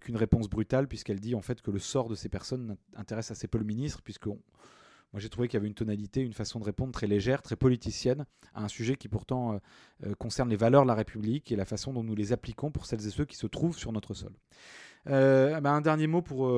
qu'une 0.00 0.16
réponse 0.16 0.48
brutale, 0.48 0.88
puisqu'elle 0.88 1.20
dit 1.20 1.34
en 1.34 1.42
fait 1.42 1.60
que 1.60 1.70
le 1.70 1.78
sort 1.78 2.08
de 2.08 2.14
ces 2.14 2.28
personnes 2.28 2.76
intéresse 2.96 3.30
assez 3.30 3.48
peu 3.48 3.58
le 3.58 3.64
ministre, 3.64 4.02
puisque 4.02 4.26
moi 4.26 4.38
j'ai 5.16 5.28
trouvé 5.28 5.48
qu'il 5.48 5.56
y 5.56 5.60
avait 5.60 5.68
une 5.68 5.74
tonalité, 5.74 6.22
une 6.22 6.32
façon 6.32 6.58
de 6.58 6.64
répondre 6.64 6.92
très 6.92 7.06
légère, 7.06 7.42
très 7.42 7.56
politicienne, 7.56 8.24
à 8.54 8.64
un 8.64 8.68
sujet 8.68 8.96
qui 8.96 9.08
pourtant 9.08 9.60
concerne 10.18 10.48
les 10.48 10.56
valeurs 10.56 10.82
de 10.82 10.88
la 10.88 10.94
République 10.94 11.52
et 11.52 11.56
la 11.56 11.64
façon 11.64 11.92
dont 11.92 12.02
nous 12.02 12.14
les 12.14 12.32
appliquons 12.32 12.70
pour 12.70 12.86
celles 12.86 13.06
et 13.06 13.10
ceux 13.10 13.24
qui 13.24 13.36
se 13.36 13.46
trouvent 13.46 13.76
sur 13.76 13.92
notre 13.92 14.14
sol. 14.14 14.32
Ben, 15.06 15.64
un 15.66 15.80
dernier 15.80 16.06
mot 16.06 16.22
pour 16.22 16.48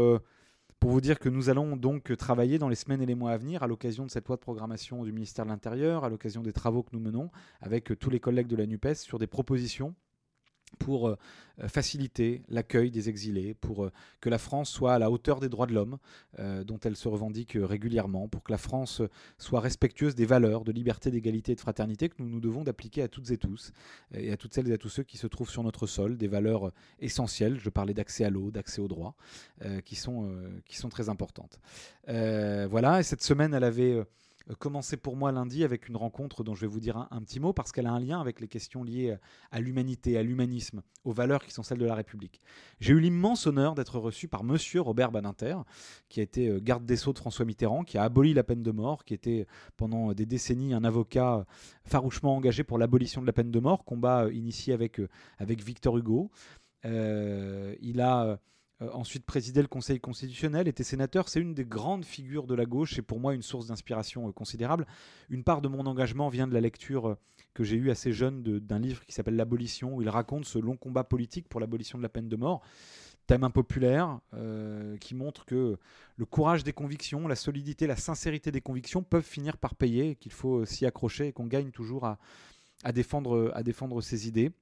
pour 0.81 0.91
vous 0.91 1.03
dire 1.03 1.19
que 1.19 1.29
nous 1.29 1.51
allons 1.51 1.77
donc 1.77 2.17
travailler 2.17 2.59
dans 2.59 2.71
les 2.71 2.75
semaines 2.75 3.03
et 3.03 3.07
les 3.07 3.15
mois 3.15 3.33
à 3.33 3.37
venir 3.37 3.63
à 3.63 3.67
l'occasion 3.67 4.07
de 4.07 4.11
cette 4.11 4.27
loi 4.27 4.37
de 4.37 4.41
programmation 4.41 5.05
du 5.05 5.13
ministère 5.13 5.45
de 5.45 5.51
l'Intérieur, 5.51 6.05
à 6.05 6.09
l'occasion 6.09 6.43
des 6.43 6.55
travaux 6.55 6.83
que 6.83 6.89
nous 6.95 7.01
menons 7.01 7.31
avec 7.61 7.99
tous 7.99 8.09
les 8.09 8.19
collègues 8.19 8.47
de 8.47 8.57
la 8.57 8.67
NUPES 8.67 8.95
sur 8.95 9.19
des 9.19 9.27
propositions 9.27 9.95
pour 10.79 11.09
euh, 11.09 11.17
faciliter 11.69 12.43
l'accueil 12.49 12.91
des 12.91 13.09
exilés, 13.09 13.55
pour 13.55 13.85
euh, 13.85 13.93
que 14.21 14.29
la 14.29 14.39
France 14.39 14.71
soit 14.71 14.95
à 14.95 14.99
la 14.99 15.11
hauteur 15.11 15.41
des 15.41 15.49
droits 15.49 15.67
de 15.67 15.75
l'homme 15.75 15.99
euh, 16.39 16.65
dont 16.65 16.79
elle 16.85 16.97
se 16.97 17.09
revendique 17.09 17.57
régulièrement, 17.61 18.29
pour 18.29 18.43
que 18.43 18.53
la 18.53 18.59
France 18.59 19.03
soit 19.39 19.61
respectueuse 19.61 20.15
des 20.15 20.27
valeurs 20.27 20.65
de 20.65 20.73
liberté, 20.73 21.11
d'égalité 21.11 21.53
et 21.53 21.55
de 21.55 21.61
fraternité 21.61 22.09
que 22.09 22.17
nous 22.19 22.29
nous 22.29 22.41
devons 22.41 22.65
d'appliquer 22.65 23.03
à 23.03 23.09
toutes 23.09 23.31
et 23.31 23.37
tous, 23.37 23.73
et 24.15 24.33
à 24.33 24.37
toutes 24.37 24.55
celles 24.55 24.69
et 24.69 24.73
à 24.73 24.79
tous 24.79 24.89
ceux 24.89 25.03
qui 25.03 25.19
se 25.19 25.27
trouvent 25.27 25.51
sur 25.51 25.63
notre 25.63 25.87
sol, 25.87 26.17
des 26.17 26.29
valeurs 26.29 26.73
essentielles, 27.01 27.59
je 27.61 27.71
parlais 27.71 27.95
d'accès 27.95 28.25
à 28.25 28.31
l'eau, 28.31 28.51
d'accès 28.51 28.81
aux 28.81 28.89
droits, 28.89 29.15
qui, 29.85 29.97
sont, 29.97 30.33
qui 30.67 30.77
sont 30.77 30.89
très 30.89 31.09
importantes. 31.09 31.61
voilà, 32.07 33.01
et 33.01 33.03
cette 33.03 33.23
semaine, 33.23 33.55
elle 33.55 33.65
avait 33.65 33.93
euh, 33.93 34.05
commencer 34.59 34.97
pour 34.97 35.17
moi 35.17 35.33
lundi 35.33 35.65
avec 35.65 35.89
une 35.89 35.97
rencontre 35.97 36.43
dont 36.45 36.55
je 36.55 36.63
vais 36.63 36.67
vous 36.67 36.81
dire 36.81 37.09
un, 37.11 37.23
petit 37.23 37.41
mot 37.41 37.53
parce 37.53 37.73
qu'elle 37.73 37.87
a 37.87 37.93
un 37.93 38.01
lien 38.01 38.21
avec 38.21 38.41
les 38.41 38.49
questions 38.49 38.83
liées 38.83 39.17
à 39.51 39.61
l'humanité, 39.61 40.17
à 40.19 40.23
l'humanisme, 40.23 40.83
aux 41.05 41.13
valeurs 41.13 41.45
qui 41.45 41.53
sont 41.53 41.63
celles 41.63 41.79
de 41.79 41.87
la 41.87 41.95
République. 41.95 42.41
J'ai 42.81 42.93
eu 42.93 43.01
l'immense 43.01 43.47
honneur 43.47 43.75
d'être 43.75 43.99
reçu 43.99 44.29
par 44.29 44.45
monsieur 44.45 44.81
Robert 44.81 45.13
Badinter, 45.13 45.57
qui 46.09 46.21
a 46.21 46.23
été 46.23 46.49
euh, 46.49 46.61
garde 46.61 46.85
des 46.85 46.97
Sceaux 46.97 47.13
de 47.13 47.19
François 47.19 47.45
Mitterrand, 47.45 47.85
qui 47.85 47.99
a 47.99 48.03
aboli 48.03 48.35
la 48.35 48.43
peine 48.43 48.63
de 48.63 48.71
mort, 48.71 49.05
qui 49.05 49.15
était 49.15 49.47
pendant 49.77 50.13
des 50.13 50.27
décennies 50.27 50.75
un 50.75 50.85
avocat 50.85 51.47
farouchement 51.85 52.37
engagé 52.37 52.65
pour 52.65 52.79
l'abolition 52.79 53.21
de 53.21 53.27
la 53.27 53.33
peine 53.33 53.51
de 53.51 53.61
mort, 53.61 53.85
combat 53.85 54.25
euh, 54.25 54.33
initié 54.33 54.73
avec, 54.73 55.01
avec 55.39 55.63
Victor 55.63 55.97
Hugo. 55.99 56.31
il 56.85 58.01
a 58.01 58.39
euh, 58.83 58.89
ensuite 58.93 59.27
présidé 59.27 59.61
le 59.61 59.69
Conseil 59.69 60.01
constitutionnel, 60.01 60.67
était 60.67 60.85
sénateur. 60.85 61.29
C'est 61.29 61.41
une 61.41 61.55
des 61.55 61.65
grandes 61.65 62.05
figures 62.05 62.47
de 62.47 62.55
la 62.55 62.65
gauche 62.65 62.99
et 62.99 63.03
pour 63.03 63.21
moi 63.21 63.35
une 63.35 63.43
source 63.43 63.67
d'inspiration 63.67 64.29
euh, 64.29 64.33
considérable. 64.33 64.87
Une 65.29 65.45
part 65.45 65.61
de 65.61 65.69
mon 65.69 65.85
engagement 65.87 66.29
vient 66.31 66.47
de 66.47 66.55
la 66.55 66.61
lecture 66.61 67.11
euh, 67.11 67.15
que 67.53 67.63
j'ai 67.63 67.77
eue 67.77 67.91
assez 67.91 68.13
jeune 68.13 68.43
d'un 68.43 68.79
livre 68.79 69.05
qui 69.05 69.13
s'appelle 69.13 69.37
L'abolition, 69.37 69.97
où 69.97 70.03
il 70.03 70.09
raconte 70.09 70.47
ce 70.47 70.59
long 70.59 70.77
combat 70.77 71.05
politique 71.05 71.49
pour 71.49 71.61
l'abolition 71.61 71.99
de 71.99 72.03
la 72.03 72.09
peine 72.09 72.29
de 72.29 72.37
mort. 72.37 72.63
Thème 73.27 73.45
impopulaire 73.45 74.19
qui 75.01 75.15
montre 75.15 75.45
que 75.45 75.77
le 76.17 76.25
courage 76.25 76.65
des 76.65 76.73
convictions, 76.73 77.29
la 77.29 77.37
solidité, 77.37 77.87
la 77.87 77.97
sincérité 77.97 78.51
des 78.51 78.61
convictions 78.61 79.03
peuvent 79.03 79.25
finir 79.25 79.57
par 79.57 79.75
payer, 79.77 80.17
qu'il 80.17 80.33
faut 80.33 80.65
s'y 80.65 80.85
accrocher 80.85 81.29
et 81.29 81.33
qu'on 81.33 81.47
gagne 81.47 81.71
toujours 81.71 82.07
à, 82.07 82.19
à, 82.83 82.93
défendre, 82.93 83.53
à 83.55 83.63
défendre 83.63 84.01
ses 84.01 84.27
idées 84.27 84.53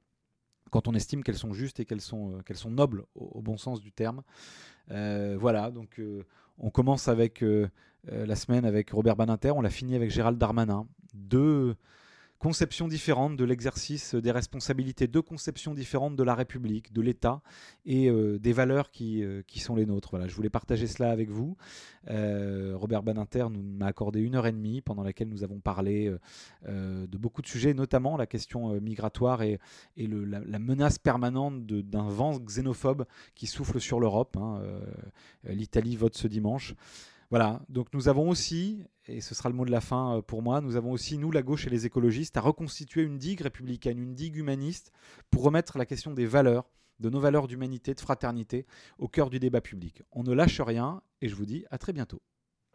quand 0.71 0.89
on 0.89 0.95
estime 0.95 1.23
qu'elles 1.23 1.39
sont 1.39 1.53
justes 1.53 1.81
et 1.81 1.85
qu'elles 1.85 2.01
sont, 2.01 2.39
euh, 2.51 2.71
nobles 2.71 3.05
au, 3.15 3.41
bon 3.41 3.57
sens 3.57 3.81
du 3.81 3.93
terme. 3.93 4.23
Euh, 4.91 5.37
voilà, 5.39 5.71
donc 5.71 5.99
euh, 5.99 6.25
on 6.59 6.71
commence 6.71 7.09
avec 7.09 7.45
la 8.11 8.37
semaine 8.37 8.65
avec 8.65 8.91
Robert 8.91 9.17
Baninter, 9.17 9.51
on 9.51 9.61
l'a 9.61 9.71
fini 9.71 9.95
avec 9.95 10.11
Gérald 10.11 10.39
Darmanin. 10.39 10.87
Deux 11.15 11.77
conceptions 12.39 12.87
différentes 12.87 13.37
de 13.37 13.45
l'exercice 13.45 14.15
des 14.15 14.31
responsabilités, 14.31 15.07
deux 15.07 15.23
conceptions 15.23 15.75
différentes 15.75 16.17
de 16.17 16.23
la 16.23 16.35
République, 16.35 16.93
de 16.93 17.01
l'État 17.01 17.43
et 17.85 18.09
euh, 18.09 18.39
des 18.39 18.53
valeurs 18.53 18.91
qui, 18.91 19.25
euh, 19.25 19.43
qui, 19.47 19.59
sont 19.61 19.75
les 19.75 19.87
nôtres. 19.87 20.17
Je 20.29 20.35
voulais 20.35 20.51
partager 20.51 20.87
cela 20.87 21.11
avec 21.11 21.31
vous. 21.31 21.57
Euh, 22.11 22.75
Robert 22.77 23.03
Baninter 23.03 23.47
nous 23.51 23.63
m'a 23.63 23.87
accordé 23.87 24.21
une 24.21 24.37
heure 24.37 24.47
et 24.47 24.53
demie 24.53 24.81
pendant 24.81 25.03
laquelle 25.03 25.29
nous 25.29 25.43
avons 25.43 25.59
parlé 25.59 26.13
de 26.67 27.19
beaucoup 27.19 27.43
de 27.43 27.47
sujets, 27.47 27.75
notamment 27.75 28.17
la 28.17 28.27
question 28.27 28.81
migratoire 28.81 29.43
et, 29.43 29.59
la, 29.97 30.59
menace 30.59 30.99
permanente 30.99 31.67
d'un 31.67 32.09
vent 32.09 32.39
xénophobe 32.39 33.05
qui 33.35 33.47
souffle 33.47 33.81
sur 33.81 34.01
l'Europe. 34.01 34.37
Hein, 34.37 34.63
L'Italie 35.45 35.97
vote 35.97 36.17
ce 36.17 36.29
dimanche. 36.29 36.75
Voilà, 37.31 37.61
donc 37.69 37.89
nous 37.93 38.09
avons 38.09 38.31
aussi, 38.31 38.83
et 39.07 39.21
ce 39.21 39.35
sera 39.35 39.51
le 39.51 39.55
mot 39.55 39.67
de 39.67 39.71
la 39.71 39.83
fin 39.83 40.17
euh, 40.17 40.23
pour 40.23 40.41
moi, 40.41 40.63
nous 40.63 40.77
avons 40.77 40.93
aussi, 40.93 41.19
nous, 41.19 41.31
la 41.31 41.43
gauche 41.43 41.67
et 41.67 41.71
les 41.71 41.85
écologistes, 41.85 42.39
à 42.39 42.41
reconstituer 42.41 43.03
une 43.03 43.19
digue 43.19 43.43
républicaine, 43.43 43.99
une 43.99 44.15
digue 44.15 44.37
humaniste, 44.37 44.93
pour 45.31 45.43
remettre 45.43 45.77
la 45.77 45.85
question 45.85 46.15
des 46.15 46.25
valeurs, 46.25 46.71
de 47.01 47.11
nos 47.11 47.21
valeurs 47.21 47.47
d'humanité, 47.47 47.93
de 47.93 48.01
fraternité, 48.01 48.67
au 48.99 49.09
cœur 49.09 49.29
du 49.29 49.39
débat 49.41 49.61
public. 49.61 50.03
On 50.11 50.23
ne 50.23 50.33
lâche 50.33 50.61
rien, 50.63 51.03
et 51.21 51.29
je 51.29 51.35
vous 51.35 51.45
dis 51.45 51.67
à 51.71 51.77
très 51.77 51.93
bientôt. 51.93 52.23